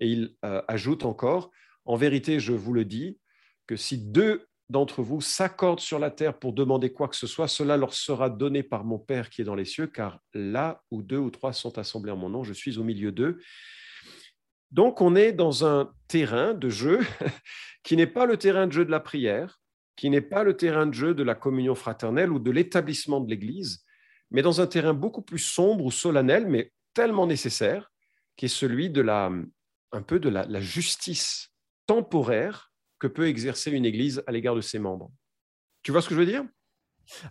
et 0.00 0.08
il 0.08 0.34
euh, 0.44 0.62
ajoute 0.68 1.04
encore, 1.04 1.50
en 1.84 1.96
vérité, 1.96 2.40
je 2.40 2.52
vous 2.52 2.72
le 2.72 2.84
dis, 2.84 3.18
que 3.66 3.76
si 3.76 3.98
deux 3.98 4.46
d'entre 4.68 5.02
vous 5.02 5.20
s'accordent 5.20 5.80
sur 5.80 5.98
la 5.98 6.10
terre 6.10 6.38
pour 6.38 6.52
demander 6.52 6.92
quoi 6.92 7.08
que 7.08 7.16
ce 7.16 7.26
soit, 7.26 7.48
cela 7.48 7.76
leur 7.76 7.94
sera 7.94 8.30
donné 8.30 8.62
par 8.62 8.84
mon 8.84 8.98
Père 8.98 9.30
qui 9.30 9.42
est 9.42 9.44
dans 9.44 9.54
les 9.54 9.64
cieux, 9.64 9.86
car 9.86 10.20
là 10.34 10.82
où 10.90 11.02
deux 11.02 11.18
ou 11.18 11.30
trois 11.30 11.52
sont 11.52 11.78
assemblés 11.78 12.12
en 12.12 12.16
mon 12.16 12.28
nom, 12.28 12.44
je 12.44 12.52
suis 12.52 12.78
au 12.78 12.84
milieu 12.84 13.12
d'eux. 13.12 13.38
Donc, 14.70 15.00
on 15.00 15.14
est 15.14 15.32
dans 15.32 15.64
un 15.64 15.92
terrain 16.08 16.54
de 16.54 16.68
jeu 16.68 17.00
qui 17.82 17.96
n'est 17.96 18.06
pas 18.06 18.26
le 18.26 18.36
terrain 18.36 18.66
de 18.66 18.72
jeu 18.72 18.84
de 18.84 18.90
la 18.90 19.00
prière, 19.00 19.60
qui 19.96 20.10
n'est 20.10 20.20
pas 20.20 20.42
le 20.42 20.56
terrain 20.56 20.86
de 20.86 20.94
jeu 20.94 21.14
de 21.14 21.22
la 21.22 21.34
communion 21.34 21.74
fraternelle 21.74 22.32
ou 22.32 22.38
de 22.38 22.50
l'établissement 22.50 23.20
de 23.20 23.30
l'Église, 23.30 23.84
mais 24.30 24.42
dans 24.42 24.60
un 24.60 24.66
terrain 24.66 24.94
beaucoup 24.94 25.22
plus 25.22 25.38
sombre 25.38 25.84
ou 25.84 25.90
solennel, 25.90 26.46
mais 26.46 26.72
tellement 26.94 27.26
nécessaire, 27.26 27.90
qui 28.36 28.46
est 28.46 28.48
celui 28.48 28.90
de 28.90 29.00
la, 29.00 29.30
un 29.92 30.02
peu 30.02 30.20
de 30.20 30.28
la, 30.28 30.44
la 30.46 30.60
justice 30.60 31.52
temporaire 31.86 32.72
que 32.98 33.06
peut 33.06 33.28
exercer 33.28 33.70
une 33.70 33.84
Église 33.84 34.22
à 34.26 34.32
l'égard 34.32 34.54
de 34.54 34.60
ses 34.60 34.78
membres. 34.78 35.10
Tu 35.82 35.92
vois 35.92 36.02
ce 36.02 36.08
que 36.08 36.14
je 36.14 36.20
veux 36.20 36.26
dire? 36.26 36.44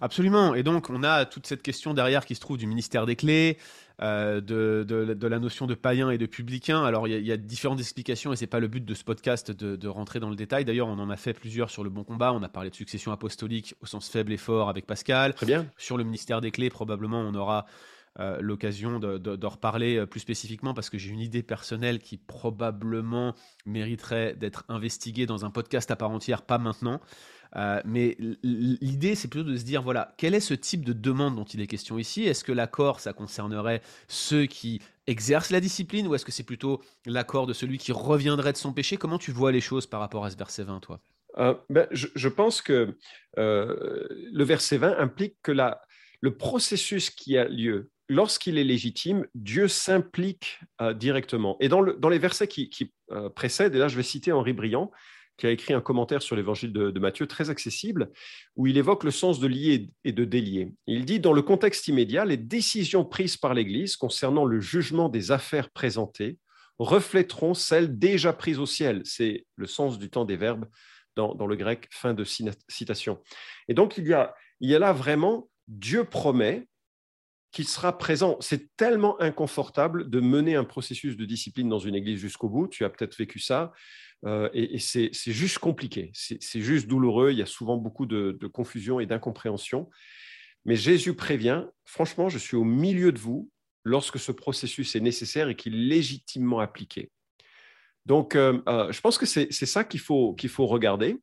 Absolument. 0.01 0.55
Et 0.55 0.63
donc, 0.63 0.89
on 0.89 1.03
a 1.03 1.25
toute 1.25 1.47
cette 1.47 1.61
question 1.61 1.93
derrière 1.93 2.25
qui 2.25 2.35
se 2.35 2.39
trouve 2.39 2.57
du 2.57 2.67
ministère 2.67 3.05
des 3.05 3.15
clés, 3.15 3.57
euh, 4.01 4.41
de, 4.41 5.27
la 5.27 5.39
notion 5.39 5.67
de 5.67 5.73
païen 5.73 6.09
et 6.09 6.17
de 6.17 6.25
publicain. 6.25 6.83
Alors, 6.83 7.07
il 7.07 7.25
y, 7.25 7.31
a 7.31 7.37
différentes 7.37 7.79
explications 7.79 8.33
et 8.33 8.35
c'est 8.35 8.47
pas 8.47 8.59
le 8.59 8.67
but 8.67 8.83
de 8.83 8.93
ce 8.93 9.03
podcast 9.03 9.51
de, 9.51 9.87
rentrer 9.87 10.19
dans 10.19 10.29
le 10.29 10.35
détail. 10.35 10.65
D'ailleurs, 10.65 10.87
on 10.87 10.99
en 10.99 11.09
a 11.09 11.17
fait 11.17 11.33
plusieurs 11.33 11.69
sur 11.69 11.83
le 11.83 11.89
bon 11.89 12.03
combat. 12.03 12.33
On 12.33 12.43
a 12.43 12.49
parlé 12.49 12.69
de 12.69 12.75
succession 12.75 13.11
apostolique 13.11 13.75
au 13.81 13.85
sens 13.85 14.09
faible 14.09 14.33
et 14.33 14.37
fort 14.37 14.69
avec 14.69 14.85
Pascal. 14.85 15.33
Très 15.33 15.45
bien. 15.45 15.67
Sur 15.77 15.97
le 15.97 16.03
ministère 16.03 16.41
des 16.41 16.51
clés, 16.51 16.69
probablement, 16.69 17.21
on 17.21 17.33
aura 17.35 17.65
euh, 18.17 18.37
l'occasion 18.39 18.99
d'en 18.99 19.49
reparler 19.49 19.97
euh, 19.97 20.05
plus 20.05 20.21
spécifiquement 20.21 20.73
parce 20.73 20.89
que 20.89 20.97
j'ai 20.97 21.09
une 21.09 21.19
idée 21.19 21.43
personnelle 21.43 21.99
qui 21.99 22.15
probablement 22.15 23.35
mériterait 23.65 24.35
d'être 24.35 24.63
investiguée 24.69 25.25
dans 25.25 25.43
un 25.43 25.51
podcast 25.51 25.91
à 25.91 25.97
part 25.97 26.11
entière, 26.11 26.41
pas 26.43 26.57
maintenant. 26.57 27.01
Euh, 27.55 27.81
mais 27.85 28.17
l'idée, 28.43 29.15
c'est 29.15 29.27
plutôt 29.27 29.49
de 29.49 29.57
se 29.57 29.63
dire, 29.63 29.81
voilà, 29.81 30.13
quel 30.17 30.33
est 30.33 30.39
ce 30.39 30.53
type 30.53 30.83
de 30.83 30.93
demande 30.93 31.35
dont 31.35 31.43
il 31.43 31.61
est 31.61 31.67
question 31.67 31.97
ici? 31.97 32.23
Est-ce 32.23 32.43
que 32.43 32.51
l'accord, 32.51 32.99
ça 32.99 33.13
concernerait 33.13 33.81
ceux 34.07 34.45
qui 34.45 34.81
exercent 35.07 35.51
la 35.51 35.59
discipline 35.59 36.07
ou 36.07 36.15
est-ce 36.15 36.25
que 36.25 36.31
c'est 36.31 36.43
plutôt 36.43 36.81
l'accord 37.05 37.47
de 37.47 37.53
celui 37.53 37.77
qui 37.77 37.91
reviendrait 37.91 38.51
de 38.51 38.57
son 38.57 38.73
péché? 38.73 38.97
Comment 38.97 39.17
tu 39.17 39.31
vois 39.31 39.51
les 39.51 39.61
choses 39.61 39.85
par 39.87 39.99
rapport 39.99 40.25
à 40.25 40.31
ce 40.31 40.37
verset 40.37 40.63
20, 40.63 40.79
toi? 40.79 40.99
Euh, 41.37 41.53
ben, 41.69 41.87
je, 41.91 42.27
pense 42.29 42.61
que 42.61 42.97
euh, 43.37 44.07
le 44.09 44.43
verset 44.43 44.77
20 44.77 44.97
implique 44.99 45.35
que 45.43 45.51
la, 45.51 45.81
le 46.21 46.35
processus 46.35 47.09
qui 47.09 47.37
a 47.37 47.45
lieu 47.45 47.89
lorsqu'il 48.07 48.57
est 48.57 48.63
légitime, 48.63 49.25
Dieu 49.33 49.67
s'implique 49.67 50.59
directement. 50.95 51.57
Et 51.59 51.69
dans, 51.69 51.81
le, 51.81 51.95
dans, 51.95 52.09
les 52.09 52.19
versets 52.19 52.47
qui, 52.47 52.69
qui 52.69 52.93
précèdent, 53.35 53.73
et 53.73 53.79
là 53.79 53.87
je 53.87 53.97
vais 53.97 54.03
citer 54.03 54.31
Henri 54.31 54.53
Briand, 54.53 54.91
qui 55.37 55.47
a 55.47 55.51
écrit 55.51 55.73
un 55.73 55.81
commentaire 55.81 56.21
sur 56.21 56.35
l'évangile 56.35 56.71
de, 56.71 56.99
Matthieu 56.99 57.27
très 57.27 57.49
accessible, 57.49 58.09
où 58.55 58.67
il 58.67 58.77
évoque 58.77 59.03
le 59.03 59.11
sens 59.11 59.39
de 59.39 59.47
lier 59.47 59.89
et 60.03 60.11
de 60.11 60.25
délier. 60.25 60.71
Il 60.87 61.05
dit, 61.05 61.19
dans 61.19 61.33
le 61.33 61.41
contexte 61.41 61.87
immédiat, 61.87 62.25
les 62.25 62.37
décisions 62.37 63.03
prises 63.03 63.37
par 63.37 63.53
l'Église 63.53 63.97
concernant 63.97 64.45
le 64.45 64.59
jugement 64.59 65.09
des 65.09 65.31
affaires 65.31 65.69
présentées 65.69 66.37
reflèteront 66.79 67.53
celles 67.53 67.97
déjà 67.97 68.33
prises 68.33 68.59
au 68.59 68.65
ciel. 68.65 69.01
C'est 69.03 69.45
le 69.55 69.67
sens 69.67 69.97
du 69.97 70.09
temps 70.09 70.25
des 70.25 70.37
verbes 70.37 70.65
dans, 71.15 71.47
le 71.47 71.55
grec, 71.55 71.87
fin 71.91 72.13
de 72.13 72.25
citation. 72.25 73.21
Et 73.69 73.73
donc, 73.73 73.97
il 73.97 74.05
y 74.05 74.13
a, 74.13 74.35
il 74.59 74.69
y 74.69 74.75
a 74.75 74.79
là 74.79 74.91
vraiment, 74.91 75.49
Dieu 75.67 76.03
promet 76.03 76.67
qu'il 77.51 77.67
sera 77.67 77.97
présent. 77.97 78.35
C'est 78.41 78.75
tellement 78.75 79.19
inconfortable 79.21 80.09
de 80.09 80.19
mener 80.19 80.55
un 80.55 80.65
processus 80.65 81.15
de 81.15 81.23
discipline 81.23 81.69
dans 81.69 81.79
une 81.79 81.95
église 81.95 82.19
jusqu'au 82.19 82.49
bout. 82.49 82.67
Tu 82.67 82.83
as 82.83 82.89
peut-être 82.89 83.15
vécu 83.15 83.39
ça. 83.39 83.71
Euh, 84.25 84.49
et, 84.53 84.79
c'est 84.79 85.11
juste 85.13 85.59
compliqué. 85.59 86.11
C'est 86.13 86.61
juste 86.61 86.87
douloureux. 86.87 87.31
Il 87.31 87.37
y 87.37 87.41
a 87.41 87.47
souvent 87.47 87.77
beaucoup 87.77 88.05
de, 88.05 88.37
confusion 88.47 88.99
et 88.99 89.05
d'incompréhension. 89.05 89.89
Mais 90.65 90.75
Jésus 90.75 91.15
prévient, 91.15 91.65
franchement, 91.83 92.27
je 92.29 92.39
suis 92.39 92.57
au 92.57 92.63
milieu 92.63 93.11
de 93.11 93.19
vous 93.19 93.51
lorsque 93.83 94.17
ce 94.17 94.31
processus 94.31 94.95
est 94.95 94.99
nécessaire 94.99 95.47
et 95.47 95.55
qu'il 95.55 95.75
est 95.75 95.95
légitimement 95.95 96.59
appliqué. 96.59 97.11
Donc, 98.07 98.35
euh, 98.35 98.59
euh, 98.67 98.91
je 98.91 98.99
pense 99.01 99.17
que 99.19 99.27
c'est 99.27 99.51
ça 99.51 99.83
qu'il 99.83 99.99
faut, 99.99 100.33
qu'il 100.33 100.49
faut 100.49 100.65
regarder 100.65 101.17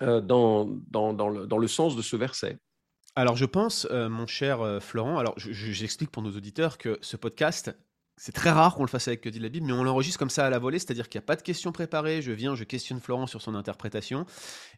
dans, 0.00 0.64
dans, 0.88 1.28
le, 1.28 1.46
dans, 1.46 1.58
le, 1.58 1.68
sens 1.68 1.96
de 1.96 2.02
ce 2.02 2.16
verset. 2.16 2.58
Alors, 3.14 3.36
je 3.36 3.44
pense, 3.44 3.86
mon 3.90 4.26
cher 4.26 4.78
Florent, 4.80 5.18
alors 5.18 5.34
j'explique 5.36 6.10
pour 6.10 6.22
nos 6.22 6.34
auditeurs 6.34 6.78
que 6.78 6.98
ce 7.02 7.18
podcast 7.18 7.76
c'est 8.16 8.32
très 8.32 8.50
rare 8.50 8.74
qu'on 8.74 8.82
le 8.82 8.88
fasse 8.88 9.08
avec 9.08 9.20
Que 9.20 9.28
dit 9.28 9.38
la 9.38 9.48
Bible, 9.48 9.66
mais 9.66 9.72
on 9.72 9.82
l'enregistre 9.82 10.18
comme 10.18 10.30
ça 10.30 10.46
à 10.46 10.50
la 10.50 10.58
volée, 10.58 10.78
c'est-à-dire 10.78 11.08
qu'il 11.08 11.18
n'y 11.18 11.24
a 11.24 11.26
pas 11.26 11.36
de 11.36 11.42
questions 11.42 11.72
préparées. 11.72 12.22
Je 12.22 12.32
viens, 12.32 12.54
je 12.54 12.64
questionne 12.64 13.00
Florent 13.00 13.26
sur 13.26 13.40
son 13.40 13.54
interprétation, 13.54 14.26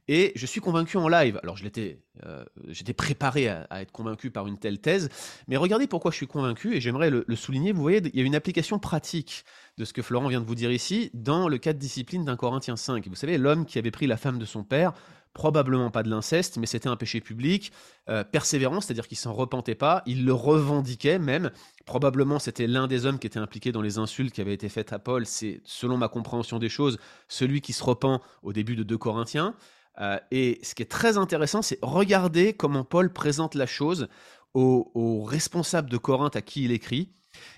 et 0.09 0.33
je 0.37 0.47
suis 0.47 0.61
convaincu 0.61 0.97
en 0.97 1.09
live. 1.09 1.41
Alors, 1.43 1.57
je 1.57 1.65
l'étais, 1.65 2.01
euh, 2.25 2.45
j'étais 2.69 2.95
préparé 2.95 3.49
à, 3.49 3.83
être 3.83 3.93
convaincu 3.93 4.31
par 4.31 4.47
une 4.47 4.59
telle 4.59 4.79
thèse, 4.79 5.09
mais 5.49 5.57
regardez 5.57 5.87
pourquoi 5.87 6.11
je 6.11 6.17
suis 6.17 6.27
convaincu, 6.27 6.77
et 6.77 6.81
j'aimerais 6.81 7.11
le, 7.11 7.25
souligner. 7.37 7.73
Vous 7.73 7.83
voyez, 7.83 8.01
il 8.05 8.19
y 8.19 8.23
a 8.23 8.25
une 8.25 8.37
application 8.37 8.79
pratique 8.79 9.45
de 9.79 9.85
ce 9.85 9.93
que 9.93 10.03
Florent 10.03 10.29
vient 10.29 10.41
de 10.41 10.47
vous 10.47 10.55
dire 10.55 10.71
ici 10.71 11.11
dans 11.15 11.49
le 11.49 11.59
cas 11.59 11.73
de 11.73 11.79
discipline 11.79 12.25
d'un 12.25 12.37
Corinthiens 12.37 12.77
5. 12.77 13.09
Vous 13.09 13.15
savez, 13.17 13.39
l'homme 13.39 13.67
qui 13.67 13.79
avait 13.79 13.91
pris 13.91 14.07
la 14.07 14.17
femme 14.17 14.39
de 14.39 14.45
son 14.45 14.63
père 14.63 14.93
probablement 15.35 15.91
pas 15.91 16.03
de 16.03 16.09
l'inceste, 16.09 16.57
mais 16.57 16.67
c'était 16.67 16.89
un 16.89 16.97
péché 16.97 17.21
public, 17.21 17.73
euh, 18.09 18.25
persévérant, 18.25 18.81
c'est-à-dire 18.81 19.09
qu'il 19.09 19.19
s'en 19.19 19.35
repentait 19.35 19.75
pas, 19.75 20.03
il 20.07 20.25
le 20.25 20.33
revendiquait 20.33 21.19
même. 21.19 21.51
Probablement 21.85 22.39
c'était 22.39 22.67
l'un 22.67 22.87
des 22.87 23.05
hommes 23.05 23.19
qui 23.19 23.27
était 23.27 23.41
impliqué 23.41 23.73
dans 23.73 23.83
les 23.83 23.99
insultes 23.99 24.33
qui 24.33 24.41
avaient 24.41 24.55
été 24.55 24.69
faites 24.69 24.93
à 24.93 24.99
Paul. 24.99 25.27
C'est, 25.27 25.61
selon 25.65 25.99
ma 25.99 26.09
compréhension 26.09 26.59
des 26.59 26.69
choses, 26.69 26.99
celui 27.29 27.61
qui 27.61 27.73
se 27.73 27.83
repent 27.83 28.23
au 28.43 28.53
début 28.53 28.77
de 28.77 28.85
2 28.85 28.97
Corinthiens. 28.97 29.55
Euh, 30.01 30.19
et 30.31 30.61
ce 30.63 30.75
qui 30.75 30.83
est 30.83 30.91
très 30.91 31.19
intéressant, 31.19 31.63
c'est 31.63 31.79
regarder 31.83 32.53
comment 32.53 32.85
Paul 32.85 33.13
présente 33.13 33.55
la 33.55 33.67
chose 33.67 34.09
aux, 34.55 35.25
responsables 35.25 35.91
de 35.91 35.97
Corinthe 35.97 36.37
à 36.37 36.43
qui 36.43 36.65
il 36.65 36.71
écrit 36.73 37.11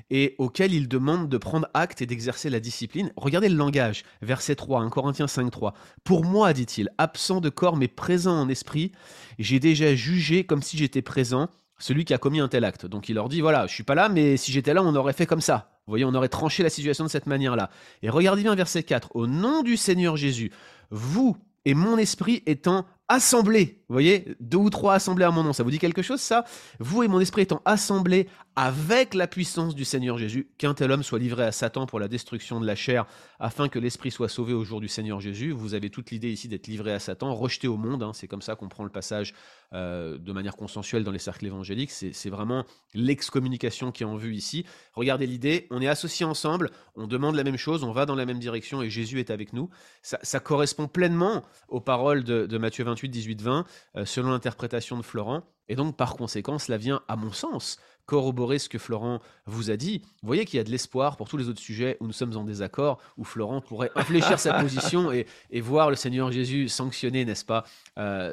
et 0.08 0.34
auquel 0.38 0.72
il 0.72 0.88
demande 0.88 1.28
de 1.28 1.36
prendre 1.36 1.68
acte 1.74 2.00
et 2.00 2.06
d'exercer 2.06 2.48
la 2.48 2.60
discipline. 2.60 3.12
Regardez 3.16 3.50
le 3.50 3.56
langage, 3.56 4.04
verset 4.22 4.54
3, 4.54 4.80
1 4.80 4.88
Corinthiens 4.88 5.26
5, 5.26 5.50
3. 5.50 5.74
Pour 6.04 6.24
moi, 6.24 6.54
dit-il, 6.54 6.88
absent 6.96 7.42
de 7.42 7.50
corps 7.50 7.76
mais 7.76 7.88
présent 7.88 8.40
en 8.40 8.48
esprit, 8.48 8.92
j'ai 9.38 9.60
déjà 9.60 9.94
jugé 9.94 10.44
comme 10.44 10.62
si 10.62 10.78
j'étais 10.78 11.02
présent 11.02 11.50
celui 11.78 12.06
qui 12.06 12.14
a 12.14 12.18
commis 12.18 12.40
un 12.40 12.48
tel 12.48 12.64
acte. 12.64 12.86
Donc 12.86 13.10
il 13.10 13.16
leur 13.16 13.28
dit, 13.28 13.42
voilà, 13.42 13.66
je 13.66 13.74
suis 13.74 13.82
pas 13.82 13.94
là, 13.94 14.08
mais 14.08 14.38
si 14.38 14.50
j'étais 14.50 14.72
là, 14.72 14.82
on 14.82 14.94
aurait 14.94 15.12
fait 15.12 15.26
comme 15.26 15.42
ça. 15.42 15.70
Vous 15.86 15.90
voyez, 15.90 16.04
on 16.04 16.14
aurait 16.14 16.28
tranché 16.28 16.62
la 16.62 16.70
situation 16.70 17.04
de 17.04 17.10
cette 17.10 17.26
manière-là. 17.26 17.70
Et 18.02 18.08
regardez 18.08 18.42
bien 18.42 18.54
verset 18.54 18.82
4, 18.82 19.14
au 19.14 19.26
nom 19.26 19.62
du 19.62 19.76
Seigneur 19.76 20.16
Jésus, 20.16 20.50
vous 20.90 21.36
et 21.66 21.74
mon 21.74 21.98
esprit 21.98 22.42
étant 22.46 22.86
assemblés, 23.08 23.82
vous 23.88 23.94
voyez, 23.94 24.36
deux 24.40 24.58
ou 24.58 24.70
trois 24.70 24.94
assemblés 24.94 25.24
à 25.24 25.30
mon 25.30 25.44
nom, 25.44 25.52
ça 25.52 25.62
vous 25.62 25.70
dit 25.70 25.78
quelque 25.78 26.02
chose 26.02 26.20
ça? 26.20 26.44
Vous 26.80 27.02
et 27.02 27.08
mon 27.08 27.20
esprit 27.20 27.42
étant 27.42 27.62
assemblés 27.64 28.28
avec 28.56 29.12
la 29.12 29.26
puissance 29.26 29.74
du 29.74 29.84
Seigneur 29.84 30.16
Jésus, 30.16 30.48
qu'un 30.56 30.72
tel 30.72 30.90
homme 30.90 31.02
soit 31.02 31.18
livré 31.18 31.44
à 31.44 31.52
Satan 31.52 31.86
pour 31.86 32.00
la 32.00 32.08
destruction 32.08 32.58
de 32.58 32.66
la 32.66 32.74
chair, 32.74 33.04
afin 33.38 33.68
que 33.68 33.78
l'esprit 33.78 34.10
soit 34.10 34.30
sauvé 34.30 34.54
au 34.54 34.64
jour 34.64 34.80
du 34.80 34.88
Seigneur 34.88 35.20
Jésus. 35.20 35.52
Vous 35.52 35.74
avez 35.74 35.90
toute 35.90 36.10
l'idée 36.10 36.30
ici 36.30 36.48
d'être 36.48 36.66
livré 36.66 36.92
à 36.92 36.98
Satan, 36.98 37.34
rejeté 37.34 37.68
au 37.68 37.76
monde, 37.76 38.02
hein. 38.02 38.12
c'est 38.14 38.28
comme 38.28 38.40
ça 38.40 38.56
qu'on 38.56 38.68
prend 38.68 38.84
le 38.84 38.90
passage 38.90 39.34
euh, 39.74 40.16
de 40.16 40.32
manière 40.32 40.56
consensuelle 40.56 41.04
dans 41.04 41.10
les 41.10 41.18
cercles 41.18 41.46
évangéliques, 41.46 41.90
c'est 41.90 42.30
vraiment 42.30 42.64
l'excommunication 42.94 43.92
qui 43.92 44.04
est 44.04 44.06
en 44.06 44.16
vue 44.16 44.34
ici. 44.34 44.64
Regardez 44.94 45.26
l'idée, 45.26 45.66
on 45.70 45.82
est 45.82 45.88
associés 45.88 46.24
ensemble, 46.24 46.70
on 46.94 47.06
demande 47.06 47.34
la 47.34 47.44
même 47.44 47.58
chose, 47.58 47.84
on 47.84 47.92
va 47.92 48.06
dans 48.06 48.14
la 48.14 48.24
même 48.24 48.38
direction 48.38 48.80
et 48.80 48.88
Jésus 48.88 49.20
est 49.20 49.30
avec 49.30 49.52
nous. 49.52 49.68
Ça, 50.02 50.40
correspond 50.40 50.88
pleinement 50.88 51.42
aux 51.68 51.80
paroles 51.80 52.24
de, 52.24 52.58
Matthieu 52.58 52.84
28, 52.84 52.95
18, 53.04 53.42
20, 53.42 53.64
selon 54.04 54.30
l'interprétation 54.30 54.96
de 54.96 55.02
Florent. 55.02 55.42
Et 55.68 55.76
donc, 55.76 55.96
par 55.96 56.16
conséquent, 56.16 56.58
cela 56.58 56.78
vient, 56.78 57.02
à 57.08 57.16
mon 57.16 57.32
sens, 57.32 57.78
corroborer 58.06 58.58
ce 58.58 58.68
que 58.68 58.78
Florent 58.78 59.20
vous 59.46 59.70
a 59.70 59.76
dit. 59.76 60.02
Vous 60.22 60.26
voyez 60.26 60.44
qu'il 60.44 60.56
y 60.56 60.60
a 60.60 60.64
de 60.64 60.70
l'espoir 60.70 61.16
pour 61.16 61.28
tous 61.28 61.36
les 61.36 61.48
autres 61.48 61.60
sujets 61.60 61.96
où 62.00 62.06
nous 62.06 62.12
sommes 62.12 62.36
en 62.36 62.44
désaccord, 62.44 62.98
où 63.16 63.24
Florent 63.24 63.60
pourrait 63.60 63.90
infléchir 63.94 64.38
sa 64.38 64.54
position 64.60 65.12
et, 65.12 65.26
voir 65.60 65.90
le 65.90 65.96
Seigneur 65.96 66.30
Jésus 66.30 66.68
sanctionner, 66.68 67.24
n'est-ce 67.24 67.44
pas, 67.44 67.64
euh, 67.98 68.32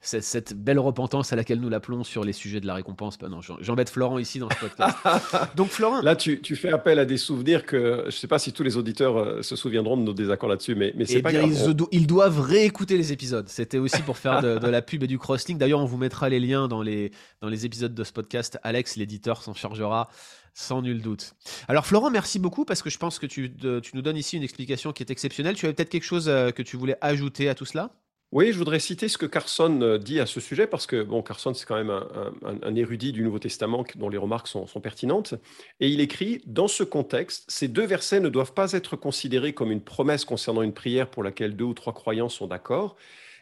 cette 0.00 0.54
belle 0.54 0.78
repentance 0.78 1.32
à 1.32 1.36
laquelle 1.36 1.60
nous 1.60 1.68
l'appelons 1.68 2.02
sur 2.02 2.24
les 2.24 2.32
sujets 2.32 2.60
de 2.60 2.66
la 2.66 2.74
récompense. 2.74 3.20
non, 3.20 3.40
j'embête 3.60 3.90
Florent 3.90 4.18
ici 4.18 4.38
dans 4.38 4.48
ce 4.48 4.58
podcast. 4.58 4.96
Donc 5.56 5.68
Florent... 5.68 6.00
Là, 6.00 6.16
tu, 6.16 6.38
fais 6.56 6.70
appel 6.70 6.98
à 6.98 7.04
des 7.04 7.18
souvenirs 7.18 7.66
que 7.66 8.02
je 8.02 8.06
ne 8.06 8.10
sais 8.10 8.26
pas 8.26 8.38
si 8.38 8.52
tous 8.52 8.62
les 8.62 8.76
auditeurs 8.76 9.18
euh, 9.18 9.42
se 9.42 9.56
souviendront 9.56 9.96
de 9.96 10.02
nos 10.02 10.14
désaccords 10.14 10.48
là-dessus, 10.48 10.74
mais, 10.74 10.94
mais 10.96 11.04
c'est 11.04 11.18
eh 11.18 11.22
grave. 11.22 11.50
Ils, 11.90 12.06
doivent 12.06 12.40
réécouter 12.40 12.96
les 12.96 13.12
épisodes. 13.12 13.48
C'était 13.48 13.78
aussi 13.78 14.00
pour 14.02 14.16
faire 14.16 14.40
de, 14.40 14.66
la 14.66 14.82
pub 14.82 15.02
et 15.02 15.06
du 15.06 15.18
crossing. 15.18 15.58
D'ailleurs, 15.58 15.80
on 15.80 15.84
vous 15.84 15.98
mettra 15.98 16.28
les 16.28 16.40
liens 16.40 16.68
dans 16.68 16.82
les, 16.82 17.10
dans 17.40 17.48
les 17.48 17.66
épisodes 17.66 17.94
de 17.94 18.04
ce 18.04 18.12
podcast. 18.12 18.58
Alex, 18.62 18.96
l'éditeur 19.02 19.42
s'en 19.42 19.54
chargera 19.54 20.08
sans 20.54 20.82
nul 20.82 21.00
doute. 21.00 21.34
Alors 21.68 21.86
Florent, 21.86 22.10
merci 22.10 22.38
beaucoup 22.38 22.64
parce 22.64 22.82
que 22.82 22.90
je 22.90 22.98
pense 22.98 23.18
que 23.18 23.26
tu, 23.26 23.54
nous 23.94 24.02
donnes 24.02 24.16
ici 24.16 24.36
une 24.36 24.42
explication 24.42 24.92
qui 24.92 25.02
est 25.02 25.10
exceptionnelle. 25.10 25.56
Tu 25.56 25.66
avais 25.66 25.74
peut-être 25.74 25.90
quelque 25.90 26.04
chose 26.04 26.28
euh, 26.28 26.50
que 26.50 26.62
tu 26.62 26.76
voulais 26.76 26.96
ajouter 27.00 27.48
à 27.48 27.54
tout 27.54 27.64
cela? 27.64 27.90
Oui, 28.32 28.50
je 28.50 28.56
voudrais 28.56 28.80
citer 28.80 29.08
ce 29.08 29.18
que 29.18 29.26
Carson 29.26 29.80
euh, 29.82 29.98
dit 29.98 30.18
à 30.18 30.24
ce 30.24 30.40
sujet, 30.40 30.66
parce 30.66 30.86
que 30.86 31.02
bon, 31.02 31.22
Carson, 31.22 31.52
c'est 31.52 31.66
quand 31.66 31.76
même 31.76 31.90
un, 31.90 32.74
érudit 32.74 33.12
du 33.12 33.22
Nouveau 33.22 33.38
Testament 33.38 33.84
dont 33.96 34.08
les 34.08 34.16
remarques 34.16 34.48
sont, 34.48 34.66
pertinentes. 34.82 35.34
Et 35.80 35.88
il 35.88 36.00
écrit, 36.00 36.40
dans 36.46 36.68
ce 36.68 36.82
contexte, 36.82 37.44
ces 37.48 37.68
deux 37.68 37.84
versets 37.84 38.20
ne 38.20 38.30
doivent 38.30 38.54
pas 38.54 38.72
être 38.72 38.96
considérés 38.96 39.52
comme 39.52 39.70
une 39.70 39.82
promesse 39.82 40.24
concernant 40.24 40.62
une 40.62 40.72
prière 40.72 41.10
pour 41.10 41.22
laquelle 41.22 41.56
deux 41.56 41.66
ou 41.66 41.74
trois 41.74 41.92
croyants 41.92 42.30
sont 42.30 42.46
d'accord. 42.46 42.96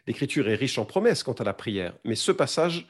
L'Écriture 0.09 0.49
est 0.49 0.57
riche 0.57 0.77
en 0.77 0.85
promesses 0.85 1.23
quant 1.23 1.35
à 1.35 1.45
la 1.45 1.55
prière, 1.55 1.95
mais 2.05 2.17
ce 2.17 2.33
passage 2.33 2.89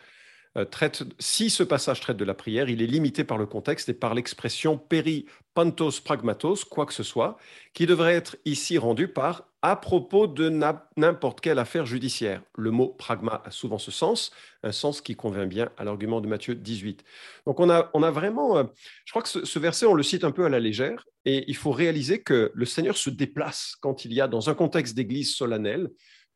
traite, 0.70 1.04
si 1.18 1.50
ce 1.50 1.62
passage 1.62 2.00
traite 2.00 2.16
de 2.16 2.24
la 2.24 2.34
prière, 2.34 2.68
il 2.68 2.82
est 2.82 2.86
limité 2.86 3.24
par 3.24 3.38
le 3.38 3.46
contexte 3.46 3.88
et 3.88 3.94
par 3.94 4.14
l'expression 4.14 4.78
peri-pantos 4.78 6.00
pragmatos, 6.00 6.64
quoi 6.64 6.86
que 6.86 6.94
ce 6.94 7.02
soit, 7.02 7.38
qui 7.72 7.86
devrait 7.86 8.14
être 8.14 8.36
ici 8.44 8.78
rendu 8.78 9.08
par 9.08 9.50
à 9.62 9.76
propos 9.76 10.26
de 10.26 10.48
n'importe 10.96 11.40
quelle 11.40 11.58
affaire 11.58 11.84
judiciaire. 11.84 12.42
Le 12.56 12.70
mot 12.70 12.88
pragma 12.88 13.42
a 13.44 13.50
souvent 13.50 13.78
ce 13.78 13.90
sens, 13.90 14.30
un 14.62 14.72
sens 14.72 15.02
qui 15.02 15.16
convient 15.16 15.46
bien 15.46 15.70
à 15.76 15.84
l'argument 15.84 16.20
de 16.20 16.28
Matthieu 16.28 16.54
18. 16.54 17.04
Donc 17.46 17.60
on 17.60 17.68
a, 17.68 17.90
on 17.92 18.02
a 18.02 18.10
vraiment, 18.10 18.56
euh, 18.56 18.64
je 19.04 19.12
crois 19.12 19.22
que 19.22 19.28
ce, 19.28 19.44
ce, 19.44 19.58
verset, 19.58 19.84
on 19.84 19.94
le 19.94 20.02
cite 20.02 20.24
un 20.24 20.30
peu 20.30 20.46
à 20.46 20.48
la 20.48 20.60
légère, 20.60 21.06
et 21.26 21.44
il 21.46 21.56
faut 21.56 21.72
réaliser 21.72 22.22
que 22.22 22.50
le 22.54 22.64
Seigneur 22.64 22.96
se 22.96 23.10
déplace 23.10 23.76
quand 23.80 24.06
il 24.06 24.14
y 24.14 24.20
a, 24.22 24.28
dans 24.28 24.48
un 24.48 24.54
contexte 24.54 24.94
d'église 24.94 25.34
solennelle, 25.34 25.90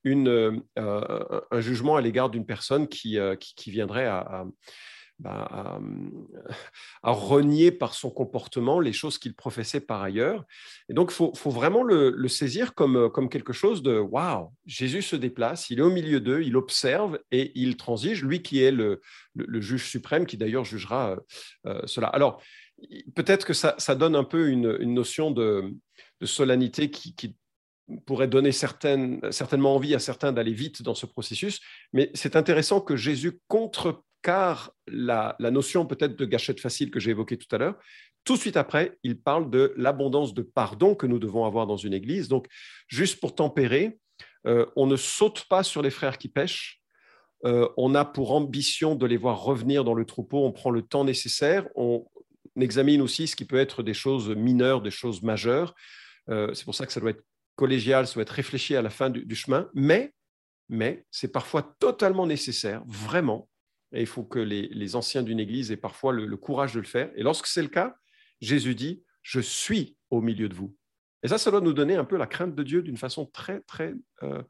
euh, 0.07 0.53
euh, 0.79 1.41
un 1.51 1.61
jugement 1.61 1.97
à 1.97 2.01
l'égard 2.01 2.31
d'une 2.31 2.47
personne 2.47 2.89
qui, 2.89 3.19
euh, 3.19 3.37
qui, 3.37 3.71
viendrait 3.71 4.07
bah, 5.19 5.49
à, 5.51 5.79
à, 7.03 7.11
renier 7.13 7.73
par 7.73 7.95
son 7.95 8.11
comportement 8.11 8.81
les 8.81 8.93
choses 8.93 9.19
qu'il 9.19 9.35
professait 9.35 9.81
par 9.81 10.03
ailleurs. 10.03 10.45
Et 10.89 10.95
donc, 10.95 11.11
il 11.11 11.15
faut, 11.15 11.33
faut, 11.35 11.51
vraiment 11.51 11.83
le, 11.83 12.29
saisir 12.29 12.75
comme, 12.75 13.11
comme 13.11 13.31
quelque 13.31 13.53
chose 13.53 13.83
de 13.83 13.99
waouh, 13.99 14.51
Jésus 14.67 15.03
se 15.03 15.17
déplace, 15.17 15.71
il 15.71 15.79
est 15.79 15.83
au 15.83 15.91
milieu 15.91 16.21
d'eux, 16.21 16.43
il 16.43 16.57
observe 16.57 17.19
et 17.31 17.53
il 17.55 17.77
transige, 17.77 18.23
lui 18.23 18.43
qui 18.43 18.63
est 18.63 18.73
le, 18.73 19.01
le, 19.35 19.61
juge 19.61 19.89
suprême, 19.89 20.27
qui 20.27 20.37
d'ailleurs 20.37 20.65
jugera 20.65 21.17
cela. 21.87 22.09
Alors, 22.09 22.43
peut-être 23.15 23.47
que 23.47 23.55
ça, 23.55 23.75
ça, 23.79 23.95
donne 23.95 24.17
un 24.17 24.25
peu 24.25 24.49
une, 24.49 24.77
une 24.81 24.95
notion 24.95 25.31
de, 25.31 25.73
solennité 26.23 26.91
qui, 26.91 27.37
pourrait 28.07 28.29
donner 28.29 28.53
certainement 28.53 29.75
envie 29.75 29.95
à 29.95 29.99
certains 29.99 30.33
d'aller 30.33 30.53
vite 30.53 30.83
dans 30.83 30.95
ce 30.95 31.07
processus, 31.07 31.61
mais 31.93 32.11
c'est 32.15 32.37
intéressant 32.37 32.81
que 32.81 32.97
Jésus 32.97 33.41
contrecarre 33.49 34.73
la, 34.87 35.37
notion 35.39 35.87
peut-être 35.87 36.17
de 36.17 36.25
gâchette 36.25 36.61
facile 36.61 36.91
que 36.91 37.01
j'ai 37.01 37.11
évoquée 37.11 37.37
tout 37.37 37.55
à 37.55 37.59
l'heure. 37.59 37.77
Tout 38.25 38.35
de 38.35 38.41
suite 38.41 38.57
après, 38.57 38.99
il 39.03 39.21
parle 39.21 39.51
de 39.51 39.75
l'abondance 39.77 40.33
de 40.33 40.43
pardon 40.43 40.95
que 40.95 41.07
nous 41.07 41.19
devons 41.19 41.45
avoir 41.45 41.67
dans 41.67 41.77
une 41.77 41.93
église. 41.93 42.29
Donc, 42.29 42.47
juste 42.89 43.21
pour 43.21 43.35
tempérer, 43.35 43.99
euh, 44.47 44.65
on 44.77 44.87
ne 44.87 44.97
saute 44.97 45.45
pas 45.49 45.63
sur 45.63 45.83
les 45.83 45.91
frères 45.91 46.17
qui 46.17 46.29
pêchent. 46.29 46.81
Euh, 47.45 47.69
on 47.77 47.95
a 47.95 48.07
pour 48.07 48.33
ambition 48.33 48.95
de 48.95 49.05
les 49.05 49.19
voir 49.19 49.43
revenir 49.43 49.85
dans 49.85 49.93
le 49.93 50.07
troupeau. 50.07 50.47
On 50.47 50.53
prend 50.53 50.71
le 50.71 50.81
temps 50.81 51.05
nécessaire. 51.05 51.69
On 51.75 52.07
examine 52.59 53.03
aussi 53.03 53.27
ce 53.27 53.37
qui 53.37 53.45
peut 53.45 53.59
être 53.59 53.83
des 53.83 53.93
choses 53.93 54.31
mineures, 54.31 54.81
des 54.81 54.91
choses 54.91 55.23
majeures. 55.23 55.75
Euh, 56.31 56.55
c'est 56.55 56.65
pour 56.65 56.75
ça 56.75 56.87
que 56.87 56.93
ça 56.93 57.01
doit 57.01 57.11
être 57.11 57.25
collégial 57.57 58.07
soit 58.07 58.23
être 58.23 58.31
réfléchi 58.31 58.77
à 58.77 58.83
la 58.83 58.91
fin 58.91 59.11
du, 59.11 59.35
chemin, 59.35 59.71
mais, 59.75 60.13
c'est 61.11 61.33
parfois 61.33 61.75
totalement 61.79 62.27
nécessaire, 62.27 62.83
vraiment. 62.87 63.49
Et 63.93 64.01
il 64.01 64.07
faut 64.07 64.25
que 64.25 64.39
les, 64.39 64.97
anciens 64.97 65.23
d'une 65.23 65.41
église 65.41 65.71
aient 65.71 65.77
parfois 65.77 66.13
le, 66.13 66.37
courage 66.37 66.75
de 66.75 66.81
le 66.81 66.87
faire. 66.87 67.11
Et 67.17 67.23
lorsque 67.23 67.47
c'est 67.47 67.63
le 67.63 67.69
cas, 67.69 67.97
Jésus 68.41 68.75
dit, 68.75 69.03
je 69.23 69.41
suis 69.41 69.97
au 70.11 70.21
milieu 70.21 70.49
de 70.49 70.55
vous. 70.55 70.77
Et 71.23 71.29
ça, 71.29 71.39
ça 71.39 71.51
doit 71.51 71.61
nous 71.61 71.73
donner 71.73 71.97
un 71.97 72.05
peu 72.05 72.17
la 72.17 72.27
crainte 72.27 72.55
de 72.55 72.63
Dieu 72.63 72.83
d'une 72.83 72.99
façon 72.99 73.25
très, 73.25 73.61
très 73.61 73.95
euh, 74.23 74.43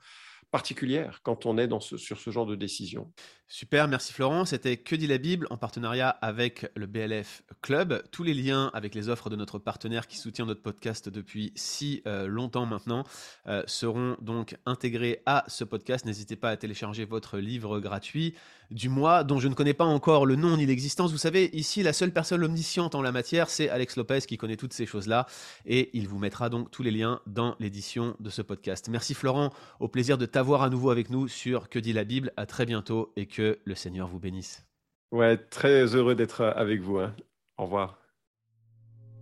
particulière 0.51 1.21
quand 1.23 1.47
on 1.47 1.59
est 1.59 1.69
sur 1.81 2.19
ce 2.19 2.31
genre 2.31 2.47
de 2.47 2.57
décision. 2.57 3.13
Super, 3.47 3.89
merci 3.89 4.13
Florent. 4.13 4.47
C'était 4.47 4.79
Que 4.79 4.97
dit 4.97 5.07
la 5.07 5.19
Bible 5.19 5.47
en 5.51 5.59
partenariat 5.59 6.09
avec 6.09 6.67
le 6.75 6.87
BLF 6.87 7.43
Club. 7.61 8.03
Tous 8.11 8.23
les 8.23 8.33
liens 8.33 8.71
avec 8.73 8.95
les 8.95 9.11
offres 9.11 9.29
de 9.29 9.37
notre 9.37 9.59
partenaire 9.59 10.07
qui 10.07 10.17
soutient 10.17 10.47
notre 10.47 10.63
podcast 10.63 11.11
depuis 11.11 11.53
si 11.55 12.03
euh, 12.07 12.27
longtemps 12.27 12.65
maintenant 12.65 13.05
euh, 13.47 13.63
seront 13.67 14.17
donc 14.23 14.57
intégrés 14.65 15.23
à 15.27 15.45
ce 15.47 15.63
podcast. 15.63 16.07
N'hésitez 16.07 16.37
pas 16.37 16.51
à 16.51 16.57
télécharger 16.57 17.05
votre 17.05 17.39
livre 17.39 17.81
gratuit 17.81 18.35
du 18.71 18.89
mois 18.89 19.25
dont 19.25 19.39
je 19.39 19.49
ne 19.49 19.55
connais 19.55 19.75
pas 19.75 19.85
encore 19.85 20.25
le 20.27 20.37
nom 20.37 20.57
ni 20.57 20.67
l'existence. 20.67 21.13
Vous 21.13 21.19
savez, 21.19 21.51
ici, 21.53 21.83
la 21.83 21.93
seule 21.93 22.13
personne 22.13 22.43
omnisciente 22.43 22.95
en 22.95 23.03
la 23.03 23.13
matière, 23.13 23.51
c'est 23.51 23.69
Alex 23.69 23.97
Lopez 23.97 24.21
qui 24.23 24.39
connaît 24.39 24.57
toutes 24.57 24.73
ces 24.73 24.87
choses-là 24.87 25.27
et 25.67 25.91
il 25.93 26.09
vous 26.09 26.19
mettra 26.19 26.49
donc 26.49 26.71
tous 26.71 26.83
les 26.83 26.91
liens 26.91 27.21
dans 27.27 27.57
l'édition 27.61 28.17
de 28.21 28.31
ce 28.31 28.43
podcast. 28.43 28.89
Merci 28.89 29.15
Florent, 29.15 29.53
au 29.81 29.89
plaisir 29.89 30.19
de 30.19 30.27
t'avoir 30.27 30.63
à 30.63 30.71
nouveau 30.71 30.91
avec 30.91 31.11
nous 31.11 31.29
sur 31.29 31.69
Que 31.69 31.79
dit 31.79 31.93
la 31.93 32.05
Bible. 32.05 32.33
À 32.37 32.47
très 32.47 32.67
bientôt 32.67 33.13
et 33.17 33.27
que 33.35 33.59
le 33.65 33.75
Seigneur 33.75 34.09
vous 34.09 34.19
bénisse. 34.19 34.65
Ouais, 35.13 35.37
très 35.37 35.95
heureux 35.95 36.15
d'être 36.15 36.45
avec 36.45 36.81
vous. 36.81 36.99
Hein. 36.99 37.15
Au 37.59 37.65
revoir. 37.65 37.99